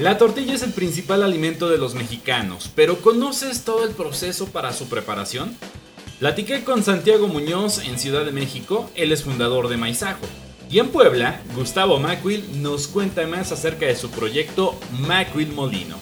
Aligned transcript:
La 0.00 0.16
tortilla 0.16 0.54
es 0.54 0.62
el 0.62 0.72
principal 0.72 1.24
alimento 1.24 1.68
de 1.68 1.76
los 1.76 1.96
mexicanos, 1.96 2.72
pero 2.76 2.98
¿conoces 2.98 3.64
todo 3.64 3.84
el 3.84 3.96
proceso 3.96 4.46
para 4.52 4.72
su 4.72 4.88
preparación? 4.88 5.56
Platiqué 6.20 6.62
con 6.62 6.84
Santiago 6.84 7.26
Muñoz 7.26 7.84
en 7.84 7.98
Ciudad 7.98 8.24
de 8.24 8.30
México, 8.30 8.88
él 8.94 9.10
es 9.10 9.24
fundador 9.24 9.66
de 9.66 9.76
Maizajo. 9.76 10.24
Y 10.70 10.78
en 10.78 10.90
Puebla, 10.90 11.40
Gustavo 11.56 11.98
Macwill 11.98 12.62
nos 12.62 12.86
cuenta 12.86 13.26
más 13.26 13.50
acerca 13.50 13.86
de 13.86 13.96
su 13.96 14.08
proyecto 14.12 14.78
Macwill 15.00 15.52
Molino. 15.52 15.96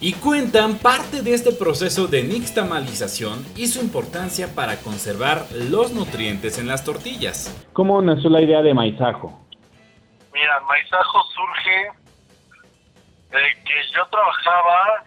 Y 0.00 0.14
cuentan 0.14 0.78
parte 0.78 1.20
de 1.20 1.34
este 1.34 1.52
proceso 1.52 2.06
de 2.06 2.22
nixtamalización 2.22 3.44
y 3.56 3.66
su 3.66 3.80
importancia 3.80 4.54
para 4.54 4.76
conservar 4.76 5.46
los 5.52 5.92
nutrientes 5.92 6.58
en 6.58 6.66
las 6.66 6.82
tortillas. 6.82 7.54
¿Cómo 7.74 8.00
nació 8.00 8.30
la 8.30 8.40
idea 8.40 8.62
de 8.62 8.72
Maizajo? 8.72 9.38
Mira, 10.32 10.60
Maizajo 10.66 11.22
surge 11.34 12.03
que 13.42 13.88
yo 13.92 14.06
trabajaba 14.06 15.04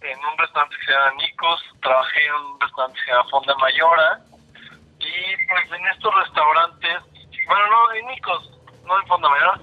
en 0.00 0.18
un 0.18 0.38
restaurante 0.38 0.76
que 0.76 0.84
se 0.84 0.92
llama 0.92 1.12
Nicos, 1.12 1.64
trabajé 1.82 2.26
en 2.26 2.34
un 2.34 2.60
restaurante 2.60 2.98
que 2.98 3.04
se 3.04 3.10
llama 3.12 3.30
Fonda 3.30 3.54
Mayora, 3.56 4.20
y 5.00 5.46
pues 5.48 5.72
en 5.72 5.86
estos 5.88 6.14
restaurantes, 6.14 7.02
bueno, 7.46 7.66
no, 7.66 7.92
en 7.94 8.06
Nicos, 8.06 8.50
no 8.84 9.00
en 9.00 9.06
Fonda 9.06 9.28
Mayora, 9.28 9.60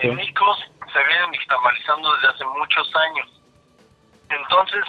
en 0.00 0.16
Nicos 0.16 0.58
se 0.92 1.04
vienen 1.04 1.30
nixtamalizando 1.30 2.14
desde 2.16 2.28
hace 2.28 2.44
muchos 2.44 2.96
años. 2.96 3.42
Entonces, 4.28 4.84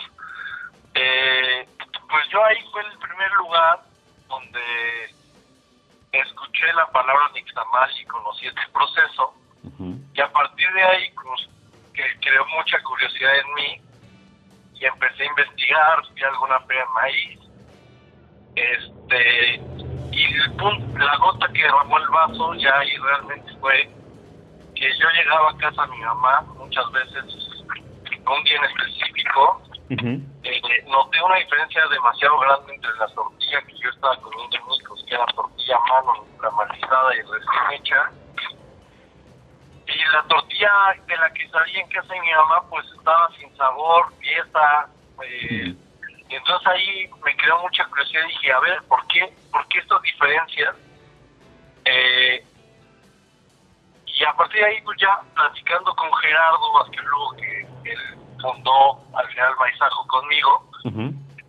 eh, 0.95 1.67
pues 2.09 2.27
yo 2.29 2.43
ahí 2.43 2.57
fue 2.71 2.81
el 2.81 2.97
primer 2.99 3.31
lugar 3.33 3.79
donde 4.27 5.15
escuché 6.11 6.73
la 6.73 6.87
palabra 6.87 7.29
nixtamal 7.33 7.89
y 7.99 8.05
conocí 8.05 8.47
este 8.47 8.61
proceso. 8.73 9.33
Y 10.13 10.21
a 10.21 10.31
partir 10.31 10.71
de 10.71 10.83
ahí, 10.83 11.11
pues, 11.11 11.49
que 12.13 12.29
creó 12.29 12.45
mucha 12.47 12.81
curiosidad 12.83 13.31
en 13.37 13.53
mí 13.53 13.81
y 14.79 14.85
empecé 14.85 15.23
a 15.23 15.27
investigar, 15.27 15.99
a 15.99 16.27
alguna 16.27 16.59
feria 16.61 16.83
de 16.83 16.89
maíz, 16.93 17.39
este, 18.55 19.61
y 20.11 20.23
el 20.23 20.51
punto, 20.55 20.97
la 20.97 21.17
gota 21.17 21.47
que 21.53 21.61
derramó 21.61 21.97
el 21.97 22.07
vaso 22.07 22.53
ya 22.55 22.77
ahí 22.79 22.95
realmente 22.97 23.51
fue 23.59 23.89
que 24.75 24.89
yo 24.97 25.09
llegaba 25.09 25.51
a 25.51 25.57
casa 25.57 25.83
a 25.83 25.87
mi 25.87 25.99
mamá 25.99 26.41
muchas 26.57 26.89
veces 26.91 27.45
un 28.27 28.43
día 28.43 28.57
en 28.57 28.63
específico, 28.65 29.61
eh, 29.89 30.61
noté 30.87 31.21
una 31.23 31.35
diferencia 31.35 31.81
demasiado 31.87 32.39
grande 32.39 32.73
entre 32.73 32.89
la 32.97 33.07
tortilla 33.07 33.61
que 33.61 33.77
yo 33.77 33.89
estaba 33.89 34.17
comiendo 34.17 34.57
en 34.57 34.65
México, 34.67 34.95
que 35.07 35.15
era 35.15 35.25
tortilla 35.27 35.75
a 35.77 35.93
mano, 35.93 36.25
caramelizada 36.39 37.15
y 37.15 37.21
recién 37.21 37.71
hecha, 37.73 38.11
y 39.95 40.03
la 40.11 40.23
tortilla 40.23 40.71
de 41.07 41.17
la 41.17 41.31
que 41.31 41.47
salía 41.49 41.79
en 41.79 41.89
casa 41.89 42.13
de 42.13 42.19
mi 42.19 42.31
mamá 42.31 42.63
pues 42.69 42.85
estaba 42.97 43.29
sin 43.37 43.55
sabor, 43.55 44.13
pieza, 44.19 44.89
eh, 45.23 45.73
y 46.27 46.35
entonces 46.35 46.67
ahí 46.67 47.09
me 47.23 47.35
quedó 47.37 47.61
mucha 47.61 47.85
curiosidad 47.85 48.23
y 48.23 48.27
dije, 48.27 48.51
a 48.51 48.59
ver, 48.59 48.83
¿por 48.83 49.07
qué, 49.07 49.33
por 49.51 49.65
qué 49.67 49.79
estas 49.79 50.01
diferencias? 50.01 50.75
Eh, 51.85 52.43
y 54.07 54.23
a 54.25 54.33
partir 54.33 54.59
de 54.59 54.65
ahí 54.65 54.81
pues 54.81 54.99
ya 54.99 55.21
platicando 55.33 55.95
con 55.95 56.13
Gerardo 56.15 56.73
Vázquez 56.73 57.01
que 57.37 57.91
él 57.91 57.99
fundó 58.41 58.99
al 59.15 59.27
final 59.27 59.55
Maizajo 59.59 60.07
conmigo, 60.07 60.69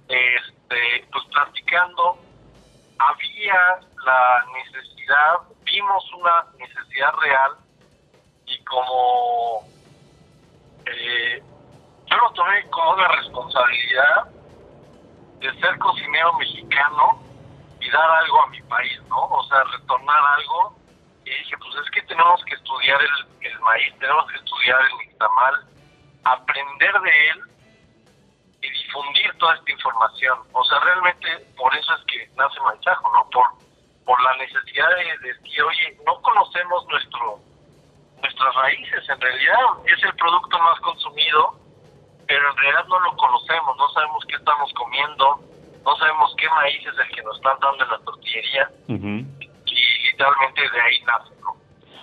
este, 0.09 1.09
pues 1.11 1.25
platicando, 1.33 2.19
había 2.99 3.81
la 4.05 4.47
necesidad, 4.53 5.35
vimos 5.65 6.13
una 6.15 6.45
necesidad 6.59 7.13
real 7.21 7.66
y 8.47 8.65
como 8.65 9.65
eh, 10.87 11.43
yo 12.07 12.17
lo 12.17 12.31
tomé 12.33 12.69
como 12.71 12.93
una 12.93 13.09
responsabilidad 13.09 14.31
de 15.41 15.61
ser 15.61 15.79
cocinero 15.79 16.33
mexicano 16.35 17.21
y 17.81 17.91
dar 17.91 18.09
algo 18.09 18.43
a 18.43 18.47
mi 18.49 18.63
país, 18.63 19.01
¿no? 19.09 19.25
O 19.25 19.45
sea, 19.45 19.63
retornar 19.65 20.23
algo. 20.39 20.77
Y 21.25 21.31
dije, 21.31 21.57
pues 21.59 21.75
es 21.85 21.91
que 21.91 22.03
tenemos 22.03 22.43
que 22.45 22.55
estudiar 22.55 23.01
el, 23.03 23.61
maíz, 23.61 23.93
tenemos 23.99 24.31
que 24.31 24.37
estudiar 24.37 24.81
el 24.81 24.99
nixtamal, 24.99 25.67
aprender 26.25 27.01
de 27.01 27.31
él 27.31 27.41
y 28.63 28.71
difundir 28.71 29.37
toda 29.39 29.57
esta 29.57 29.73
información. 29.73 30.39
O 30.53 30.65
sea, 30.65 30.79
realmente 30.81 31.47
por 31.57 31.75
eso 31.75 31.95
es 31.97 32.05
que 32.05 32.31
nace 32.37 32.61
Manchajo, 32.61 33.13
¿no? 33.13 33.29
Por, 33.31 33.47
por 34.05 34.23
la 34.23 34.37
necesidad 34.37 34.89
de 34.89 35.29
decir, 35.29 35.63
oye, 35.63 35.99
no 36.07 36.23
conocemos 36.23 36.87
nuestro 36.87 37.41
nuestras 38.37 38.55
raíces. 38.55 39.09
En 39.09 39.21
realidad 39.21 39.65
es 39.87 40.05
el 40.05 40.15
producto 40.17 40.59
más 40.59 40.79
consumido, 40.81 41.55
pero 42.27 42.51
en 42.51 42.57
realidad 42.57 42.87
no 42.89 43.01
lo 43.01 43.17
conocemos, 43.17 43.77
no 43.77 43.89
sabemos 43.91 44.25
qué 44.29 44.37
estamos 44.37 44.73
comiendo, 44.75 45.41
no 45.85 45.97
sabemos 45.97 46.35
qué 46.37 46.49
maíz 46.49 46.81
es 46.81 46.99
el 46.99 47.15
que 47.15 47.23
nos 47.23 47.37
están 47.37 47.57
dando 47.61 47.85
en 47.85 47.91
la 47.91 47.99
tortillería 47.99 48.71
y 48.89 50.11
literalmente 50.11 50.61
de 50.61 50.81
ahí 50.81 51.01
nace. 51.07 51.37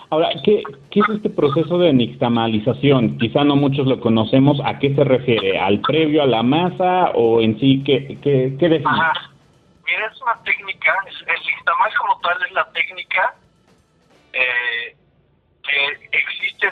Ahora, 0.09 0.29
¿qué, 0.45 0.61
¿qué 0.91 0.99
es 0.99 1.09
este 1.09 1.29
proceso 1.31 1.79
de 1.79 1.91
nixtamalización? 1.91 3.17
Quizá 3.17 3.43
no 3.43 3.55
muchos 3.55 3.87
lo 3.87 3.99
conocemos. 3.99 4.59
¿A 4.63 4.77
qué 4.77 4.93
se 4.93 5.03
refiere? 5.03 5.59
¿Al 5.59 5.79
previo 5.81 6.21
a 6.21 6.27
la 6.27 6.43
masa 6.43 7.09
o 7.15 7.41
en 7.41 7.59
sí 7.59 7.81
qué, 7.83 8.19
qué, 8.21 8.55
qué 8.59 8.69
define? 8.69 9.01
Mira, 9.85 10.05
es 10.11 10.21
una 10.21 10.39
técnica, 10.43 10.95
el 11.07 11.45
nixtamal 11.47 11.91
como 11.95 12.19
tal 12.19 12.37
es 12.43 12.51
la 12.51 12.71
técnica 12.73 13.33
eh, 14.33 14.95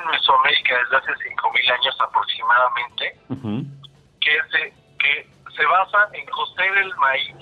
en 0.02 0.08
Mesoamérica 0.12 0.78
desde 0.78 0.98
hace 0.98 1.30
5.000 1.30 1.72
años 1.74 1.98
aproximadamente, 2.00 3.20
que, 4.20 4.40
se, 4.52 4.74
que 5.00 5.28
se 5.56 5.66
basa 5.66 6.10
en 6.14 6.26
cocer 6.28 6.78
el 6.78 6.96
maíz 6.96 7.36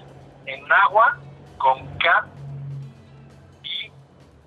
en 0.46 0.72
agua 0.72 1.18
con 1.58 1.86
cal 1.98 2.26
y 3.64 3.92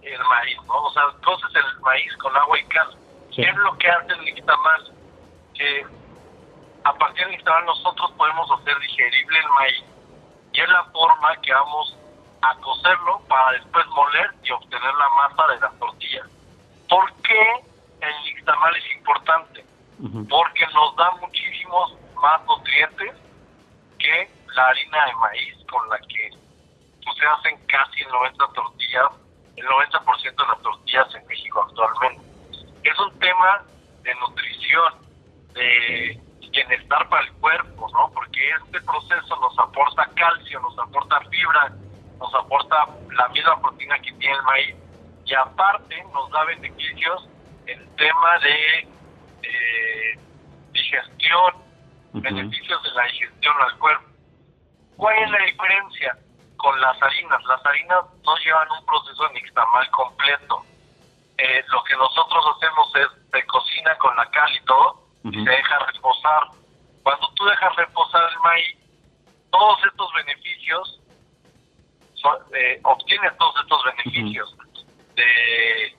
el 0.03 0.25
maíz, 0.25 0.57
¿no? 0.67 0.83
O 0.83 0.93
sea, 0.93 1.05
coces 1.25 1.51
el 1.55 1.81
maíz 1.81 2.17
con 2.17 2.37
agua 2.37 2.59
y 2.59 2.65
cal. 2.65 2.89
¿Qué 3.35 3.43
es 3.43 3.57
lo 3.57 3.77
que 3.79 3.89
hace 3.89 4.13
el 4.13 4.25
nixtamal? 4.25 4.93
Que 5.55 5.87
a 6.85 6.93
partir 6.95 7.25
del 7.25 7.33
nixtamal 7.33 7.65
nosotros 7.67 8.11
podemos 8.13 8.51
hacer 8.51 8.79
digerible 8.81 9.39
el 9.39 9.49
maíz 9.51 9.85
y 10.53 10.61
es 10.61 10.69
la 10.69 10.85
forma 10.85 11.37
que 11.37 11.53
vamos 11.53 11.97
a 12.43 12.55
cocerlo 12.57 13.21
para 13.29 13.53
después 13.53 13.87
moler 13.89 14.31
y 14.43 14.51
obtener 14.51 14.95
la 14.95 15.09
masa 15.11 15.47
de 15.49 15.61
la 15.61 15.71
tortilla. 15.79 16.23
¿Por 16.89 17.13
qué 17.23 17.72
el 18.03 18.25
nixtamal 18.25 18.77
es 18.77 18.97
importante? 18.97 19.65
Porque 20.29 20.67
nos 20.75 20.97
da 20.97 21.11
muchísimos 21.21 21.97
más 22.21 22.45
nutrientes 22.47 23.15
que 23.99 24.29
la 24.55 24.67
harina 24.67 25.07
de 25.07 25.15
maíz 25.15 25.55
con 25.71 25.89
la 25.89 25.99
que 25.99 26.31
pues, 27.05 27.17
se 27.17 27.27
hacen 27.27 27.67
casi 27.67 28.03
el 28.03 28.09
90 28.09 28.47
tortillas, 28.53 29.11
el 29.57 29.67
90% 29.67 30.23
de 30.23 30.49
las 30.49 30.63
tortillas 30.63 31.15
en 31.15 31.27
México 31.29 31.63
actualmente. 31.69 32.23
Es 32.83 32.99
un 32.99 33.17
tema 33.21 33.63
de 34.03 34.15
nutrición, 34.17 34.93
de 35.55 36.21
bienestar 36.51 37.09
para 37.09 37.25
el 37.25 37.33
cuerpo, 37.35 37.89
¿no? 37.93 38.11
Porque 38.13 38.41
este 38.51 38.81
proceso 38.81 39.37
nos 39.41 39.57
aporta 39.59 40.11
calcio, 40.17 40.61
nos 40.61 40.77
aporta 40.79 41.21
fibra, 41.31 41.73
nos 42.19 42.35
aporta 42.35 42.89
la 43.13 43.29
misma 43.29 43.61
proteína 43.61 43.99
que 44.01 44.13
tiene 44.15 44.35
el 44.35 44.43
maíz 44.43 44.77
y 45.25 45.35
aparte 45.35 46.05
nos 46.13 46.29
da 46.31 46.45
beneficios 46.45 47.29
en 47.73 47.97
tema 47.97 48.39
de 48.39 48.89
eh, 49.43 50.19
digestión, 50.73 51.55
beneficios 52.13 52.83
de 52.83 52.91
la 52.91 53.05
digestión 53.05 53.55
al 53.61 53.79
cuerpo. 53.79 54.05
¿Cuál 54.97 55.17
es 55.23 55.31
la 55.31 55.39
diferencia 55.39 56.17
con 56.57 56.81
las 56.81 57.03
harinas? 57.03 57.43
Las 57.45 57.65
harinas 57.67 58.05
no 58.25 58.37
llevan 58.37 58.69
un 58.79 58.87
proceso 58.87 59.29
nixtamal 59.31 59.91
completo. 59.91 60.65
Eh, 61.39 61.65
lo 61.69 61.83
que 61.85 61.97
nosotros 61.97 62.45
hacemos 62.57 62.93
es 62.97 63.23
se 63.33 63.47
cocina 63.47 63.97
con 63.97 64.15
la 64.17 64.31
cal 64.31 64.55
y 64.55 64.65
todo 64.65 65.03
y 65.25 65.33
se 65.33 65.51
deja 65.51 65.79
reposar. 65.79 66.49
Cuando 67.03 67.29
tú 67.35 67.45
dejas 67.47 67.75
reposar 67.77 68.31
el 68.31 68.39
maíz, 68.41 68.79
todos 69.51 69.79
estos 69.85 70.13
beneficios, 70.15 71.01
eh, 72.55 72.81
obtienes 72.85 73.37
todos 73.39 73.55
estos 73.61 73.85
beneficios 73.85 74.57
de 75.17 75.97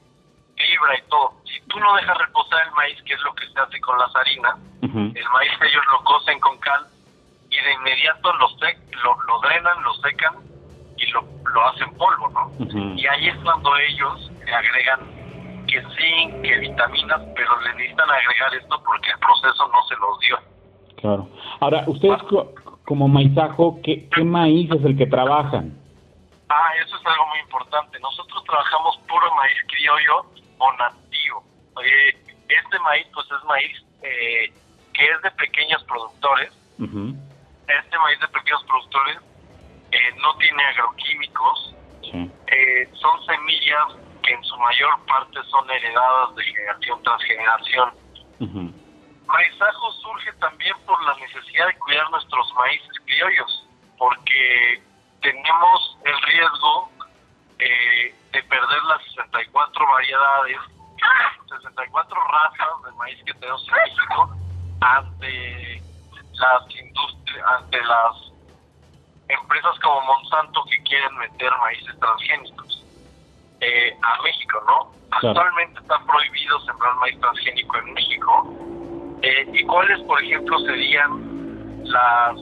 fibra 0.63 0.97
y 0.97 1.09
todo. 1.09 1.33
Si 1.45 1.59
tú 1.67 1.79
no 1.79 1.95
dejas 1.95 2.17
reposar 2.17 2.67
el 2.67 2.73
maíz, 2.73 3.01
que 3.03 3.13
es 3.13 3.21
lo 3.23 3.33
que 3.35 3.47
se 3.47 3.59
hace 3.59 3.79
con 3.81 3.97
las 3.99 4.15
harinas, 4.15 4.55
el 4.81 5.29
maíz 5.29 5.51
ellos 5.61 5.83
lo 5.91 6.03
cocen 6.03 6.39
con 6.39 6.57
cal 6.59 6.85
y 7.49 7.55
de 7.55 7.73
inmediato 7.73 8.33
lo, 8.33 8.47
lo, 8.47 9.39
drenan, 9.41 9.83
lo 9.83 9.93
secan 9.95 10.35
y 10.97 11.05
lo, 11.07 11.23
lo 11.53 11.67
hacen 11.67 11.93
polvo, 11.97 12.29
¿no? 12.29 12.51
Y 12.95 13.05
ahí 13.07 13.27
es 13.27 13.37
cuando 13.43 13.75
ellos 13.77 14.31
le 14.45 14.53
agregan 14.53 14.99
que 15.67 15.81
zinc, 15.81 16.41
que 16.41 16.59
vitaminas, 16.59 17.21
pero 17.35 17.59
le 17.61 17.73
necesitan 17.75 18.09
agregar 18.09 18.53
esto 18.55 18.81
porque 18.85 19.09
el 19.09 19.19
proceso 19.19 19.67
no 19.67 19.83
se 19.87 19.95
los 19.95 20.19
dio. 20.19 20.37
Claro. 20.97 21.29
Ahora, 21.59 21.83
ustedes 21.87 22.21
como 22.85 23.07
maizajo, 23.07 23.79
¿qué, 23.83 24.09
¿qué 24.09 24.23
maíz 24.23 24.69
es 24.71 24.83
el 24.83 24.97
que 24.97 25.07
trabajan? 25.07 25.82
Ah, 26.55 26.71
eso 26.85 26.95
es 26.97 27.05
algo 27.07 27.25
muy 27.27 27.39
importante. 27.39 27.99
Nosotros 27.99 28.43
trabajamos 28.43 28.97
puro 29.07 29.33
maíz 29.33 29.57
criollo 29.69 30.23
o 30.59 30.73
nativo. 30.73 31.43
Eh, 31.83 32.15
este 32.47 32.79
maíz 32.79 33.07
pues 33.11 33.25
es 33.25 33.43
maíz 33.45 33.83
eh, 34.03 34.53
que 34.93 35.03
es 35.03 35.21
de 35.23 35.31
pequeños 35.31 35.83
productores. 35.85 36.51
Este 36.77 37.97
maíz 37.97 38.19
de 38.19 38.27
pequeños 38.27 38.63
productores 38.65 39.17
eh, 39.91 40.15
no 40.21 40.35
tiene 40.37 40.63
agroquímicos, 40.63 41.75
eh, 42.03 42.89
son 42.93 43.25
semillas 43.25 43.95
que 44.21 44.33
en 44.33 44.43
su 44.43 44.55
mayor 44.57 45.03
parte 45.07 45.39
son 45.49 45.69
heredadas 45.71 46.35
de 46.35 46.43
generación 46.43 47.01
tras 47.01 47.23
generación. 47.23 47.91
Maizajo 49.25 49.91
surge 49.93 50.33
también 50.33 50.75
por 50.85 51.03
la 51.03 51.15
necesidad 51.15 51.65
de 51.65 51.79
cuidar 51.79 52.11
nuestros 52.11 52.53
maíces 52.53 52.91
criollos, 53.05 53.67
porque 53.97 54.83
tenemos 55.23 55.97
el 56.03 56.21
riesgo 56.21 56.91
eh, 57.59 58.15
de 58.31 58.43
perder 58.43 58.83
las 58.83 59.03
64 59.05 59.87
variedades, 59.87 60.57
64 61.49 62.23
razas 62.27 62.83
de 62.85 62.91
maíz 62.97 63.23
que 63.25 63.33
tenemos 63.35 63.65
en 63.67 63.73
México 63.73 64.35
ante 64.81 65.81
las 66.33 66.75
industrias, 66.75 67.45
ante 67.57 67.81
las 67.83 68.33
empresas 69.29 69.79
como 69.81 70.01
Monsanto 70.01 70.63
que 70.65 70.83
quieren 70.83 71.17
meter 71.17 71.51
maíces 71.57 71.97
transgénicos 71.99 72.85
eh, 73.61 73.97
a 74.01 74.21
México, 74.23 74.61
¿no? 74.67 74.91
Actualmente 75.11 75.79
está 75.79 75.99
prohibido 75.99 76.59
sembrar 76.61 76.95
maíz 76.95 77.19
transgénico 77.21 77.77
en 77.77 77.93
México. 77.93 78.53
Eh, 79.21 79.49
¿Y 79.53 79.63
cuáles, 79.65 80.01
por 80.01 80.21
ejemplo, 80.21 80.59
serían 80.59 81.83
las 81.85 82.35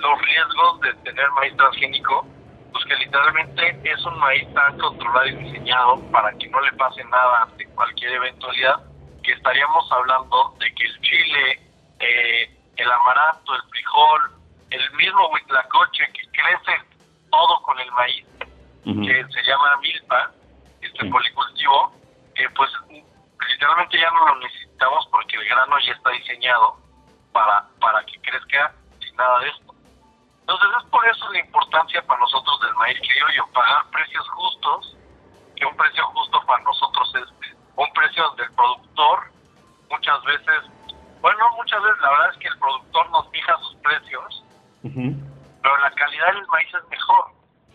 los 0.00 0.20
riesgos 0.22 0.80
de 0.80 0.94
tener 1.04 1.30
maíz 1.32 1.56
transgénico? 1.56 2.26
Pues 2.72 2.84
que 2.84 2.96
literalmente 2.96 3.80
es 3.84 4.04
un 4.04 4.18
maíz 4.18 4.52
tan 4.54 4.78
controlado 4.78 5.26
y 5.26 5.34
diseñado 5.36 6.00
para 6.10 6.32
que 6.38 6.48
no 6.48 6.60
le 6.60 6.72
pase 6.72 7.04
nada 7.04 7.42
ante 7.42 7.66
cualquier 7.74 8.12
eventualidad, 8.12 8.80
que 9.22 9.32
estaríamos 9.32 9.90
hablando 9.90 10.54
de 10.58 10.74
que 10.74 10.84
el 10.84 11.00
chile, 11.00 11.60
eh, 11.98 12.56
el 12.76 12.90
amaranto, 12.90 13.54
el 13.54 13.62
frijol, 13.70 14.40
el 14.70 14.90
mismo 14.92 15.28
huitlacoche 15.30 16.06
que 16.12 16.22
crece 16.30 16.82
todo 17.30 17.62
con 17.62 17.78
el 17.78 17.90
maíz, 17.92 18.26
que 18.84 19.24
se 19.32 19.42
llama 19.42 19.76
milpa, 19.80 20.30
este 20.80 21.04
policultivo, 21.06 21.92
que 22.34 22.48
pues 22.50 22.70
literalmente 23.48 23.98
ya 23.98 24.10
no 24.10 24.26
lo 24.26 24.36
necesitamos 24.40 25.06
porque 25.10 25.36
el 25.36 25.44
grano 25.44 25.76
ya 25.84 25.92
está 25.92 26.10
diseñado 26.10 26.76
para, 27.32 27.66
para 27.80 28.04
que 28.06 28.20
crezca 28.20 28.72
sin 29.00 29.14
nada 29.16 29.40
de 29.40 29.48
esto. 29.48 29.69
Entonces 30.50 30.82
es 30.82 30.90
por 30.90 31.06
eso 31.06 31.30
la 31.30 31.38
importancia 31.38 32.02
para 32.06 32.18
nosotros 32.18 32.60
del 32.60 32.74
maíz 32.74 32.98
criollo, 32.98 33.46
pagar 33.52 33.88
precios 33.92 34.28
justos, 34.30 34.96
que 35.54 35.64
un 35.64 35.76
precio 35.76 36.04
justo 36.06 36.44
para 36.44 36.60
nosotros 36.64 37.14
es 37.14 37.54
un 37.76 37.92
precio 37.92 38.28
del 38.30 38.50
productor, 38.54 39.30
muchas 39.90 40.20
veces, 40.24 40.62
bueno, 41.20 41.44
muchas 41.56 41.80
veces 41.80 42.00
la 42.00 42.10
verdad 42.10 42.30
es 42.32 42.38
que 42.38 42.48
el 42.48 42.58
productor 42.58 43.10
nos 43.10 43.30
fija 43.30 43.56
sus 43.58 43.76
precios, 43.76 44.44
pero 44.82 45.76
la 45.78 45.90
calidad 45.92 46.32
del 46.32 46.46
maíz 46.48 46.74
es 46.74 46.88
mejor. 46.88 47.26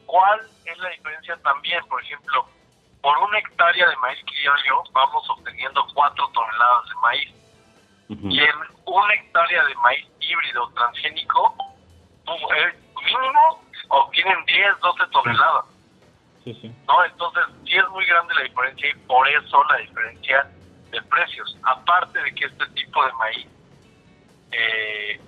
¿Cuál 0.05 0.41
es 0.65 0.77
la 0.77 0.89
diferencia 0.89 1.41
también? 1.43 1.81
Por 1.87 2.03
ejemplo, 2.03 2.45
por 3.01 3.17
una 3.19 3.39
hectárea 3.39 3.87
de 3.87 3.95
maíz 3.97 4.19
criollo 4.25 4.83
vamos 4.91 5.29
obteniendo 5.29 5.87
4 5.93 6.27
toneladas 6.27 6.89
de 6.89 6.95
maíz. 6.95 7.33
Y 8.09 8.39
en 8.39 8.55
una 8.85 9.13
hectárea 9.13 9.63
de 9.63 9.75
maíz 9.75 10.05
híbrido 10.19 10.67
transgénico, 10.73 11.55
mínimo 12.27 13.61
obtienen 13.89 14.45
10, 14.45 14.79
12 14.81 15.03
toneladas. 15.11 15.65
¿no? 16.45 17.05
Entonces, 17.05 17.43
sí 17.65 17.75
es 17.75 17.89
muy 17.89 18.05
grande 18.05 18.33
la 18.35 18.43
diferencia 18.43 18.89
y 18.89 18.93
por 19.07 19.27
eso 19.27 19.63
la 19.65 19.77
diferencia 19.77 20.51
de 20.91 21.01
precios. 21.01 21.57
Aparte 21.63 22.21
de 22.21 22.35
que 22.35 22.45
este 22.45 22.65
tipo 22.69 23.03
de 23.05 23.11
maíz 23.13 23.47
eh, 24.51 25.19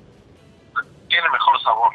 tiene 1.09 1.29
mejor 1.29 1.61
sabor. 1.63 1.93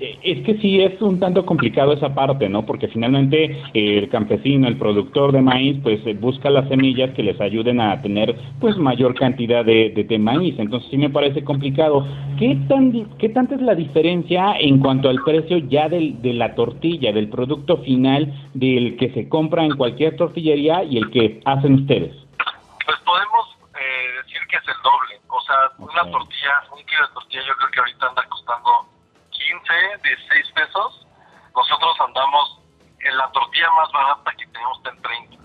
Es 0.00 0.44
que 0.44 0.56
sí 0.58 0.80
es 0.80 1.00
un 1.02 1.20
tanto 1.20 1.44
complicado 1.44 1.92
esa 1.92 2.14
parte, 2.14 2.48
¿no? 2.48 2.64
Porque 2.64 2.88
finalmente 2.88 3.44
eh, 3.74 3.98
el 3.98 4.08
campesino, 4.08 4.66
el 4.66 4.78
productor 4.78 5.32
de 5.32 5.42
maíz, 5.42 5.78
pues 5.82 6.00
eh, 6.06 6.14
busca 6.14 6.48
las 6.50 6.68
semillas 6.68 7.10
que 7.14 7.22
les 7.22 7.40
ayuden 7.40 7.80
a 7.80 8.00
tener 8.00 8.34
pues 8.60 8.76
mayor 8.76 9.14
cantidad 9.14 9.64
de, 9.64 9.90
de, 9.90 10.18
maíz. 10.18 10.58
Entonces 10.58 10.90
sí 10.90 10.96
me 10.96 11.10
parece 11.10 11.44
complicado. 11.44 12.06
¿Qué 12.38 12.58
tan 12.68 12.90
qué 13.18 13.28
tanta 13.28 13.54
es 13.54 13.62
la 13.62 13.74
diferencia 13.74 14.54
en 14.58 14.78
cuanto 14.78 15.08
al 15.08 15.22
precio 15.22 15.58
ya 15.58 15.88
del, 15.88 16.20
de 16.22 16.32
la 16.32 16.54
tortilla, 16.54 17.12
del 17.12 17.28
producto 17.28 17.78
final 17.78 18.32
del 18.54 18.96
que 18.96 19.10
se 19.10 19.28
compra 19.28 19.64
en 19.64 19.76
cualquier 19.76 20.16
tortillería 20.16 20.82
y 20.84 20.96
el 20.96 21.10
que 21.10 21.40
hacen 21.44 21.74
ustedes? 21.74 22.14
Pues 22.86 22.98
podemos 23.04 23.56
decir 24.24 24.40
que 24.48 24.56
es 24.56 24.62
el 24.66 24.82
doble. 24.82 25.20
O 25.28 25.40
sea, 25.42 25.56
una 25.78 26.10
tortilla, 26.10 26.52
un 26.72 26.84
kilo 26.86 27.06
de 27.06 27.14
tortilla 27.14 27.42
yo 27.46 27.54
creo 27.56 27.70
que 27.70 27.80
ahorita 27.80 28.06
anda 28.08 28.22
costando 28.28 28.70
15, 29.50 29.72
16 30.02 30.52
pesos, 30.54 31.06
nosotros 31.56 31.96
andamos 32.06 32.60
en 33.00 33.16
la 33.16 33.30
tortilla 33.32 33.66
más 33.76 33.90
barata 33.92 34.32
que 34.38 34.46
tenemos 34.46 34.80
en 34.92 35.02
30. 35.02 35.40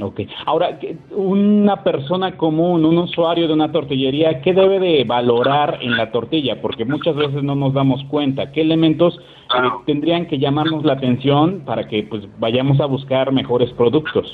Ok. 0.00 0.20
Ahora, 0.46 0.78
una 1.10 1.82
persona 1.82 2.36
común, 2.36 2.84
un 2.84 2.98
usuario 2.98 3.48
de 3.48 3.54
una 3.54 3.72
tortillería, 3.72 4.40
¿qué 4.42 4.52
debe 4.52 4.78
de 4.78 5.04
valorar 5.04 5.78
en 5.80 5.96
la 5.96 6.12
tortilla? 6.12 6.60
Porque 6.62 6.84
muchas 6.84 7.16
veces 7.16 7.42
no 7.42 7.54
nos 7.56 7.74
damos 7.74 8.02
cuenta. 8.04 8.52
¿Qué 8.52 8.60
elementos 8.60 9.18
eh, 9.18 9.70
tendrían 9.86 10.26
que 10.26 10.38
llamarnos 10.38 10.84
la 10.84 10.94
atención 10.94 11.64
para 11.64 11.88
que 11.88 12.04
pues 12.04 12.22
vayamos 12.38 12.80
a 12.80 12.86
buscar 12.86 13.32
mejores 13.32 13.72
productos? 13.72 14.32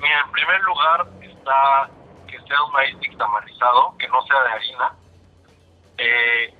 Mira, 0.00 0.24
en 0.24 0.32
primer 0.32 0.60
lugar 0.62 1.06
está 1.22 1.90
que 2.28 2.38
sea 2.38 2.62
un 2.64 2.72
maíz 2.72 2.96
nixtamalizado, 3.00 3.94
que 3.98 4.06
no 4.08 4.22
sea 4.22 4.42
de 4.42 4.48
harina. 4.48 4.92
Eh, 5.98 6.54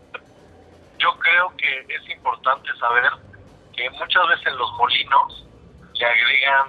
yo 0.99 1.19
creo 1.19 1.57
que 1.57 1.87
es 1.89 2.11
importante 2.11 2.69
saber 2.79 3.11
que 3.75 3.89
muchas 3.91 4.29
veces 4.29 4.53
los 4.55 4.73
molinos 4.73 5.47
le 5.95 6.07
agregan, 6.07 6.67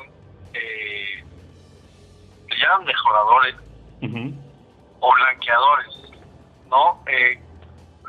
eh, 0.54 1.24
le 2.48 2.58
llaman 2.58 2.86
mejoradores 2.86 3.56
o 5.02 5.14
blanqueadores, 5.14 6.12
¿no? 6.68 7.04
Eh, 7.08 7.42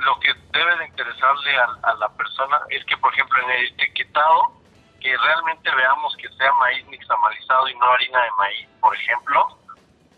lo 0.04 0.18
que 0.20 0.32
debe 0.52 0.76
de 0.78 0.86
interesarle 0.86 1.56
a, 1.58 1.94
la 1.94 2.08
persona 2.10 2.58
es 2.70 2.84
que, 2.86 2.96
por 2.96 3.12
ejemplo, 3.12 3.42
en 3.44 3.50
el 3.50 3.66
etiquetado, 3.68 4.52
que 5.00 5.16
realmente 5.16 5.70
veamos 5.74 6.16
que 6.16 6.28
sea 6.30 6.52
maíz 6.54 6.86
nixtamalizado 6.88 7.68
y 7.68 7.74
no 7.74 7.86
harina 7.86 8.22
de 8.22 8.30
maíz, 8.38 8.68
por 8.80 8.94
ejemplo. 8.96 9.58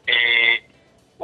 Eh, 0.07 0.72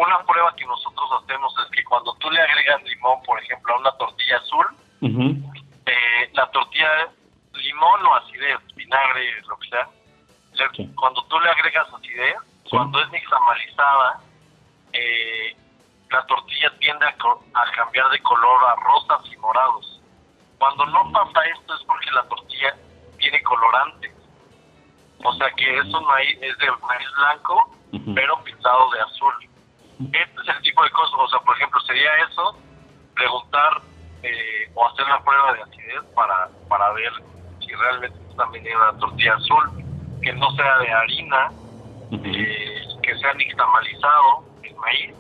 una 0.06 0.25
prueba 0.25 0.55
que 0.55 0.65
nosotros 0.65 1.11
hacemos 1.23 1.53
es 1.65 1.70
que 1.70 1.84
cuando 1.84 2.15
tú 2.15 2.31
le 2.31 2.41
agregas 2.41 2.82
limón, 2.84 3.20
por 3.25 3.41
ejemplo, 3.43 3.75
a 3.75 3.79
una 3.79 3.93
tortilla 3.93 4.37
azul, 4.37 4.67
eh, 5.03 6.31
la 6.34 6.51
tortilla, 6.51 7.08
limón 7.55 8.06
o 8.06 8.15
acidez, 8.15 8.58
vinagre, 8.77 9.43
lo 9.49 9.56
que 9.58 9.69
sea, 9.69 9.89
cuando 10.94 11.22
tú 11.25 11.39
le 11.41 11.51
agregas 11.51 11.87
acidez, 11.93 12.37
cuando 12.70 13.01
es 13.01 13.11
nixtamalizada, 13.11 14.20
eh, 14.93 15.56
la 16.11 16.25
tortilla 16.27 16.72
tiende 16.79 17.05
a, 17.05 17.08
a, 17.08 17.70
cambiar 17.72 18.08
de 18.11 18.20
color 18.22 18.65
a 18.65 18.77
rosas 18.77 19.32
y 19.32 19.37
morados. 19.39 20.01
Cuando 20.58 20.87
no 20.87 21.11
pasa 21.13 21.41
esto 21.55 21.75
es 21.75 21.82
porque 21.84 22.11
la 22.13 22.22
tortilla 22.29 22.75
tiene 23.19 23.43
colorante. 23.43 24.13
O 25.25 25.32
sea 25.34 25.51
que 25.51 25.79
es 25.79 25.84
un 25.84 26.05
maíz, 26.06 26.39
es 26.41 26.56
de 26.58 26.70
maíz 26.70 27.08
blanco, 27.17 27.70
pero 28.15 28.43
pintado 28.44 28.91
de 28.93 29.01
azul. 29.01 29.34
Este 30.00 30.40
es 30.43 30.48
el 30.48 30.62
tipo 30.62 30.82
de 30.84 30.90
cosas, 30.90 31.14
o 31.19 31.28
sea, 31.28 31.40
por 31.40 31.56
ejemplo, 31.56 31.81
sería 31.81 32.10
eso, 32.31 32.56
preguntar 33.14 33.82
eh, 34.22 34.70
o 34.74 34.86
hacer 34.86 35.08
la 35.08 35.22
prueba 35.24 35.52
de 35.55 35.62
acidez 35.62 36.02
para, 36.14 36.48
para 36.69 36.93
ver 36.93 37.12
si 37.60 37.74
realmente 37.74 38.17
están 38.31 38.52
vendiendo 38.52 38.82
una 38.82 38.98
tortilla 38.98 39.34
azul, 39.34 39.70
que 40.22 40.32
no 40.34 40.50
sea 40.52 40.78
de 40.78 40.93
harina, 40.93 41.52
eh, 42.12 42.82
que 43.02 43.19
sea 43.19 43.34
nixtamalizado 43.34 44.44
el 44.62 44.74
maíz. 44.76 45.14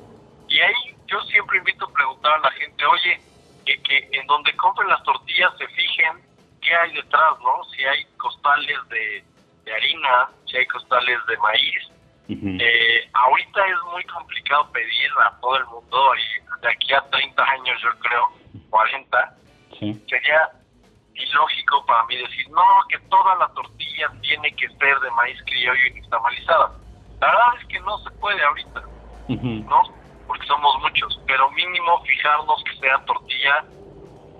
Y 0.48 0.60
ahí 0.60 0.96
yo 1.06 1.20
siempre 1.22 1.58
invito 1.58 1.84
a 1.84 1.92
preguntar 1.92 2.34
a 2.34 2.38
la 2.38 2.50
gente, 2.52 2.84
oye, 2.84 3.20
que, 3.66 3.82
que 3.82 4.08
en 4.12 4.26
donde 4.28 4.54
compren 4.56 4.88
las 4.88 5.02
tortillas 5.02 5.52
se 5.58 5.66
fijen 5.68 6.22
qué 6.62 6.74
hay 6.74 6.92
detrás, 6.92 7.34
¿no? 7.42 7.64
Si 7.64 7.84
hay 7.84 8.04
costales 8.16 8.78
de, 8.90 9.24
de 9.64 9.72
harina, 9.74 10.28
si 10.46 10.56
hay 10.56 10.66
costales 10.66 11.18
de 11.26 11.36
maíz, 11.38 11.90
eh, 12.28 13.08
ahorita 13.14 13.66
es 13.66 13.92
muy 13.92 14.04
complicado 14.04 14.70
pedir 14.72 15.10
a 15.24 15.34
todo 15.40 15.56
el 15.56 15.64
mundo 15.66 16.12
y 16.14 16.60
de 16.60 16.68
aquí 16.68 16.92
a 16.92 17.00
30 17.10 17.42
años 17.42 17.80
yo 17.82 17.88
creo, 18.00 18.28
40, 18.68 19.36
sería 20.06 20.50
ilógico 21.14 21.86
para 21.86 22.04
mí 22.04 22.16
decir, 22.16 22.48
no, 22.50 22.62
que 22.90 22.98
toda 23.08 23.34
la 23.36 23.48
tortilla 23.48 24.12
tiene 24.20 24.54
que 24.54 24.68
ser 24.68 25.00
de 25.00 25.10
maíz 25.12 25.38
criollo 25.44 25.86
y 25.86 25.92
nixtamalizada. 25.94 26.72
La 27.20 27.26
verdad 27.28 27.60
es 27.60 27.66
que 27.66 27.80
no 27.80 27.98
se 27.98 28.10
puede 28.12 28.42
ahorita, 28.42 28.82
¿no? 29.28 29.82
Porque 30.26 30.46
somos 30.46 30.80
muchos, 30.82 31.20
pero 31.26 31.50
mínimo 31.52 32.02
fijarnos 32.02 32.62
que 32.64 32.76
sea 32.76 33.04
tortilla 33.06 33.64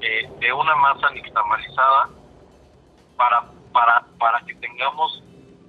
eh, 0.02 0.28
de 0.38 0.52
una 0.52 0.76
masa 0.76 1.10
nixtamalizada 1.10 2.10
para, 3.16 3.44
para, 3.72 4.04
para 4.18 4.40
que 4.42 4.54
tengamos 4.56 5.22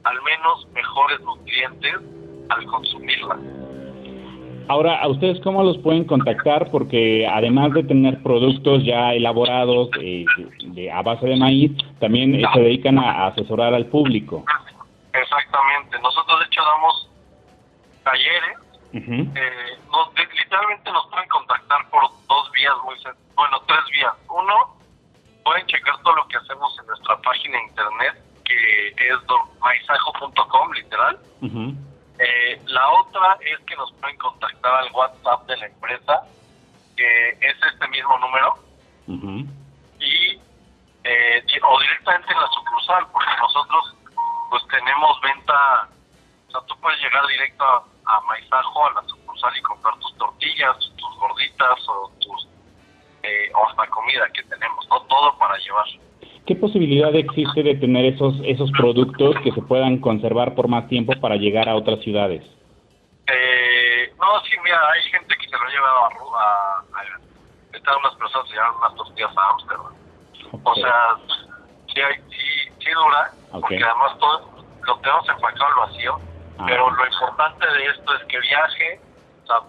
al 0.04 0.22
menos 0.22 0.68
mejores 0.74 1.20
nutrientes 1.22 1.96
al 2.50 2.66
consumirla. 2.66 3.38
Ahora, 4.70 5.00
¿a 5.02 5.08
ustedes 5.08 5.40
cómo 5.42 5.64
los 5.64 5.80
pueden 5.80 6.06
contactar? 6.06 6.70
Porque 6.70 7.28
además 7.28 7.74
de 7.74 7.84
tener 7.84 8.22
productos 8.22 8.86
ya 8.86 9.14
elaborados 9.14 9.90
eh, 10.00 10.26
de, 10.62 10.92
a 10.92 11.02
base 11.02 11.26
de 11.26 11.38
maíz, 11.38 11.72
también 12.00 12.36
eh, 12.36 12.44
se 12.54 12.60
dedican 12.60 13.00
a, 13.00 13.26
asesorar 13.28 13.74
al 13.74 13.88
público. 13.88 14.46
Exactamente. 15.12 15.98
Nosotros, 16.04 16.40
de 16.40 16.46
hecho, 16.46 16.62
damos 16.62 17.10
talleres. 18.04 18.58
eh, 18.94 19.78
nos, 19.92 20.10
literalmente 20.16 20.92
nos 20.92 21.08
pueden 21.08 21.30
contactar 21.30 21.90
por 21.90 22.04
dos 22.28 22.52
vías 22.52 22.76
muy 22.86 22.96
bueno, 23.36 23.58
tres 23.66 23.80
vías. 23.92 24.14
Uno, 24.30 24.78
pueden 25.44 25.66
checar 25.66 25.98
todo 26.04 26.16
lo 26.16 26.28
que 26.28 26.38
hacemos 26.38 26.78
en 26.80 26.86
nuestra 26.86 27.18
página 27.22 27.58
de 27.58 27.64
internet, 27.64 28.24
que 28.50 29.08
es 29.08 29.18
maizajo.com, 29.60 30.72
literal. 30.74 31.20
Eh, 32.20 32.62
la 32.66 32.92
otra 32.92 33.38
es 33.42 33.60
que 33.66 33.76
nos 33.76 33.92
pueden 33.94 34.18
contactar 34.18 34.74
al 34.74 34.92
WhatsApp 34.92 35.48
de 35.48 35.58
la 35.58 35.66
empresa, 35.68 36.22
que 36.98 37.30
es 37.30 37.56
este 37.72 37.88
mismo 37.88 38.18
número, 38.20 38.56
y 40.00 40.40
eh, 41.04 41.44
o 41.64 41.80
directamente 41.80 42.34
en 42.34 42.40
la 42.40 42.48
sucursal, 42.48 43.08
porque 43.12 43.32
nosotros 43.40 43.96
pues 44.50 44.68
tenemos 44.68 45.22
venta, 45.22 45.88
o 46.48 46.52
sea, 46.52 46.62
tú 46.68 46.76
puedes 46.82 47.00
llegar 47.02 47.26
directo 47.28 47.64
a, 47.64 47.86
a 48.06 48.22
Maizajo, 48.22 48.88
a 48.88 48.94
la 48.94 49.04
sucursal 49.04 49.56
y 49.56 49.62
comprar 49.62 49.98
tus 50.00 50.18
tortillas, 50.18 50.78
tus 50.98 51.16
gorditas 51.18 51.88
o 51.88 52.12
tus 52.20 52.48
eh, 53.24 53.52
o 53.54 53.68
hasta 53.68 53.88
comida 53.88 54.28
que 54.34 54.44
tenemos, 54.44 54.88
no 54.90 55.02
todo 55.04 55.38
para 55.38 55.58
llevar. 55.58 55.88
¿Qué 56.50 56.56
posibilidad 56.56 57.14
existe 57.14 57.62
de 57.62 57.76
tener 57.76 58.06
esos 58.06 58.34
esos 58.44 58.72
productos 58.72 59.36
que 59.44 59.52
se 59.52 59.62
puedan 59.62 60.00
conservar 60.00 60.56
por 60.56 60.68
más 60.68 60.88
tiempo 60.88 61.14
para 61.22 61.36
llegar 61.36 61.70
a 61.70 61.76
otras 61.76 62.00
ciudades? 62.00 62.42
Eh, 63.28 64.12
no, 64.18 64.42
sí, 64.42 64.58
mira, 64.64 64.80
hay 64.92 65.02
gente 65.12 65.38
que 65.38 65.48
se 65.48 65.56
lo 65.56 65.62
ha 65.62 65.70
llevado 65.70 65.98
a... 66.00 66.08
a, 66.08 67.02
a 67.02 67.78
están 67.78 67.96
unas 68.00 68.16
personas 68.16 68.48
que 68.48 68.56
llevan 68.56 68.72
unas 68.78 68.96
tortillas 68.96 69.38
a 69.38 69.50
Amsterdam. 69.52 69.94
O 70.64 70.74
sea, 70.74 71.18
sí, 71.94 72.02
hay, 72.02 72.16
sí, 72.32 72.72
sí 72.80 72.92
dura, 72.96 73.32
porque 73.52 73.84
además 73.84 74.18
todo 74.18 74.50
lo 74.88 74.98
tenemos 75.02 75.30
empacado 75.30 75.66
al 75.68 75.88
vacío, 75.88 76.20
ah. 76.58 76.66
pero 76.66 76.90
lo 76.90 77.06
importante 77.06 77.68
de 77.68 77.86
esto 77.86 78.16
es 78.16 78.24
que 78.26 78.40
viaje, 78.40 79.02
o 79.44 79.46
sea, 79.46 79.60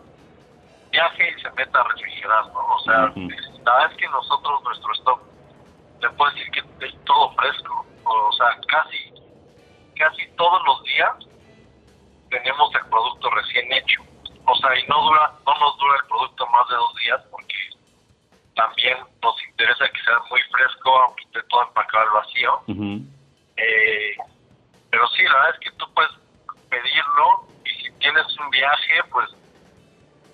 viaje 0.93 1.35
y 1.37 1.43
se 1.43 1.51
meta 1.51 1.79
a 1.79 1.89
refrigerar, 1.89 2.47
¿no? 2.47 2.75
O 2.75 2.81
sea, 2.85 2.95
la 2.95 3.75
verdad 3.75 3.91
es 3.91 3.97
que 3.99 4.09
nosotros, 4.09 4.63
nuestro 4.65 4.95
stock 4.95 5.30
te 6.01 6.09
puedo 6.11 6.31
decir 6.33 6.51
que 6.51 6.87
es 6.87 7.05
todo 7.05 7.33
fresco. 7.35 7.87
O 8.05 8.33
sea, 8.33 8.59
casi, 8.67 9.13
casi 9.97 10.27
todos 10.37 10.63
los 10.65 10.83
días 10.85 11.13
tenemos 12.31 12.75
el 12.75 12.89
producto 12.89 13.31
recién 13.31 13.73
hecho. 13.73 14.03
O 14.47 14.55
sea, 14.57 14.79
y 14.79 14.87
no 14.89 15.03
dura, 15.03 15.33
no 15.47 15.55
nos 15.61 15.79
dura 15.79 15.97
el 16.03 16.09
producto 16.09 16.47
más 16.49 16.69
de 16.69 16.75
dos 16.75 16.95
días 16.97 17.21
porque 17.31 17.55
también 18.55 18.99
nos 19.23 19.43
interesa 19.45 19.89
que 19.89 20.03
sea 20.03 20.19
muy 20.31 20.41
fresco, 20.51 21.03
aunque 21.03 21.25
esté 21.25 21.43
todo 21.45 21.63
empacado 21.65 22.05
al 22.05 22.15
vacío. 22.15 22.63
eh, 23.57 24.17
pero 24.91 25.07
sí, 25.09 25.23
la 25.23 25.35
verdad 25.35 25.55
es 25.55 25.61
que 25.61 25.77
tú 25.77 25.87
puedes 25.95 26.13
pedirlo 26.69 27.47
y 27.65 27.71
si 27.71 27.93
tienes 27.99 28.27
un 28.39 28.51
viaje, 28.51 29.03
pues 29.11 29.29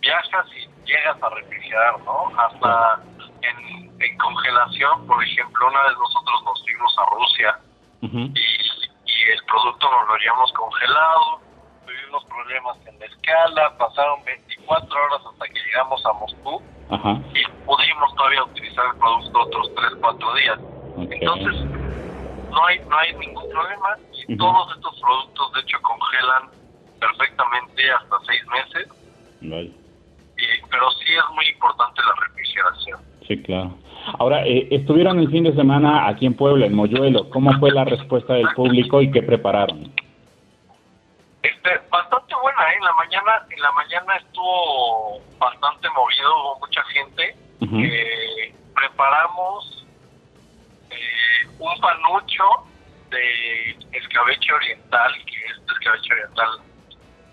viajas 0.00 0.46
y 0.56 0.86
llegas 0.86 1.22
a 1.22 1.28
refrigerar, 1.30 1.98
¿no? 2.00 2.32
Hasta 2.38 3.02
en, 3.48 4.18
congelación, 4.18 5.06
por 5.06 5.22
ejemplo, 5.22 5.68
una 5.68 5.82
vez 5.82 5.98
nosotros 5.98 6.42
nos 6.44 6.62
fuimos 6.62 6.96
a 6.98 7.14
Rusia 7.14 7.58
y, 8.02 9.30
el 9.32 9.44
producto 9.44 9.90
nos 9.90 10.06
lo 10.06 10.14
habíamos 10.14 10.52
congelado, 10.52 11.40
tuvimos 11.84 12.24
problemas 12.26 12.76
en 12.86 12.98
la 13.00 13.06
escala, 13.06 13.76
pasaron 13.76 14.24
24 14.24 15.04
horas 15.04 15.20
hasta 15.32 15.48
que 15.48 15.60
llegamos 15.64 16.06
a 16.06 16.12
Moscú 16.12 16.62
y 17.34 17.44
pudimos 17.64 18.14
todavía 18.14 18.44
utilizar 18.44 18.86
el 18.86 18.98
producto 19.00 19.40
otros 19.40 19.74
3, 19.74 19.92
4 20.00 20.34
días. 20.34 20.58
Entonces, 21.10 21.64
no 22.50 22.66
hay, 22.66 22.78
no 22.80 22.98
hay 22.98 23.14
ningún 23.14 23.50
problema 23.50 23.96
y 24.28 24.36
todos 24.36 24.76
estos 24.76 25.00
productos 25.00 25.52
de 25.52 25.60
hecho 25.60 25.78
congelan 25.82 26.50
perfectamente 27.00 27.90
hasta 27.90 28.16
6 28.26 28.46
meses. 28.46 28.88
Y, 30.38 30.66
pero 30.70 30.90
sí 30.92 31.14
es 31.14 31.34
muy 31.34 31.48
importante 31.48 32.00
la 32.02 32.14
refrigeración. 32.26 33.15
Sí, 33.26 33.42
claro. 33.42 33.76
Ahora, 34.18 34.46
eh, 34.46 34.68
estuvieron 34.70 35.18
el 35.18 35.28
fin 35.30 35.44
de 35.44 35.54
semana 35.54 36.06
aquí 36.06 36.26
en 36.26 36.34
Puebla, 36.34 36.66
en 36.66 36.74
Moyuelo. 36.74 37.28
¿Cómo 37.30 37.52
fue 37.58 37.72
la 37.72 37.84
respuesta 37.84 38.34
del 38.34 38.48
público 38.54 39.02
y 39.02 39.10
qué 39.10 39.22
prepararon? 39.22 39.92
Este, 41.42 41.70
bastante 41.90 42.34
buena, 42.40 42.62
¿eh? 42.70 42.76
En 42.78 42.84
la 42.84 42.92
mañana, 42.92 43.46
en 43.50 43.60
la 43.60 43.72
mañana 43.72 44.16
estuvo 44.16 45.20
bastante 45.38 45.88
movido, 45.90 46.36
hubo 46.36 46.58
mucha 46.60 46.82
gente. 46.84 47.36
eh, 47.60 48.54
preparamos 48.74 49.86
eh, 50.90 51.48
un 51.58 51.80
panucho 51.80 52.44
de 53.10 53.70
escabeche 53.92 54.52
oriental, 54.52 55.12
que 55.24 55.36
es 55.46 55.72
escabeche 55.72 56.12
oriental, 56.12 56.48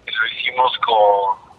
lo 0.05 0.27
hicimos 0.27 0.77
con... 0.79 1.53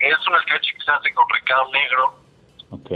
Es 0.00 0.26
un 0.26 0.34
escabeche 0.36 0.74
que 0.74 0.82
se 0.82 0.90
hace 0.90 1.14
con 1.14 1.28
recado 1.28 1.70
negro 1.70 2.27
Ok. 2.70 2.90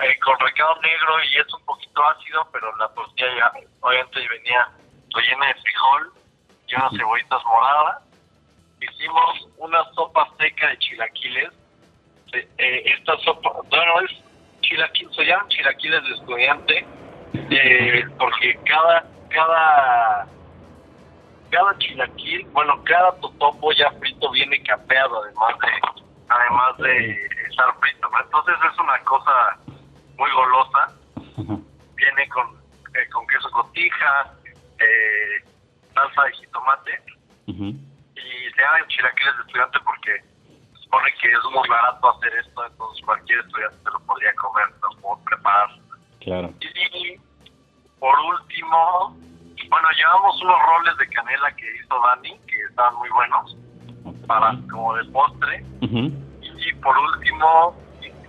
Eh, 0.00 0.18
con 0.24 0.38
recado 0.38 0.80
negro 0.80 1.24
y 1.24 1.38
es 1.38 1.54
un 1.54 1.64
poquito 1.64 2.06
ácido, 2.06 2.48
pero 2.52 2.74
la 2.76 2.88
tortilla 2.90 3.26
ya 3.36 3.52
obviamente 3.80 4.28
venía 4.28 4.68
rellena 5.12 5.46
de 5.48 5.54
frijol 5.54 6.12
y 6.68 6.74
unas 6.76 6.92
cebollitas 6.96 7.44
moradas. 7.44 8.02
Hicimos 8.80 9.48
una 9.56 9.82
sopa 9.94 10.28
seca 10.38 10.68
de 10.68 10.78
chilaquiles. 10.78 11.50
Eh, 12.32 12.82
esta 12.96 13.18
sopa, 13.18 13.50
bueno, 13.68 14.00
es 14.02 14.12
chilaquiles, 14.60 15.16
se 15.16 15.24
llaman 15.24 15.48
chilaquiles 15.48 16.02
de 16.04 16.10
estudiante, 16.14 16.86
eh, 17.34 18.04
porque 18.18 18.56
cada, 18.64 19.04
cada 19.30 20.28
cada 21.50 21.78
chilaquil, 21.78 22.46
bueno, 22.52 22.82
cada 22.84 23.12
totopo 23.20 23.72
ya 23.72 23.90
frito 23.92 24.30
viene 24.30 24.62
capeado, 24.62 25.22
además 25.22 25.54
de 25.58 25.98
además 26.28 26.76
de 26.78 27.26
estar 27.48 27.74
frito. 27.80 28.10
Entonces 28.22 28.54
es 28.72 28.78
una 28.78 28.98
cosa 29.04 29.58
muy 30.16 30.30
golosa. 30.30 30.94
Viene 31.96 32.28
con, 32.28 32.46
eh, 32.94 33.08
con 33.12 33.26
queso 33.26 33.50
cotija, 33.50 34.32
eh, 34.78 35.44
salsa 35.94 36.24
de 36.24 36.32
jitomate 36.32 37.02
y 37.46 38.50
se 38.50 38.62
llaman 38.62 38.86
chilaquiles 38.88 39.36
de 39.36 39.42
estudiante 39.42 39.78
porque 39.84 40.20
se 40.72 40.82
supone 40.82 41.10
que 41.20 41.28
es 41.28 41.44
muy 41.52 41.68
barato 41.68 42.10
hacer 42.10 42.32
esto, 42.34 42.66
entonces 42.66 43.04
cualquier 43.04 43.40
estudiante 43.40 43.76
se 43.82 43.90
lo 43.90 44.00
podría 44.00 44.34
comer, 44.34 44.66
lo 44.82 45.00
puedo 45.00 45.24
preparar. 45.24 45.70
Claro. 46.20 46.52
Y 46.60 47.16
por 47.98 48.18
último, 48.20 49.16
bueno, 49.68 49.88
llevamos 49.96 50.40
unos 50.42 50.58
roles 50.62 50.96
de 50.98 51.08
canela 51.08 51.50
que 51.56 51.76
hizo 51.76 52.00
Dani, 52.00 52.38
que 52.46 52.60
estaban 52.68 52.94
muy 52.96 53.08
buenos 53.10 53.56
para 54.28 54.54
como 54.70 54.94
de 54.94 55.04
postre. 55.06 55.64
Y 55.80 56.72
por 56.74 56.96
último 56.96 57.74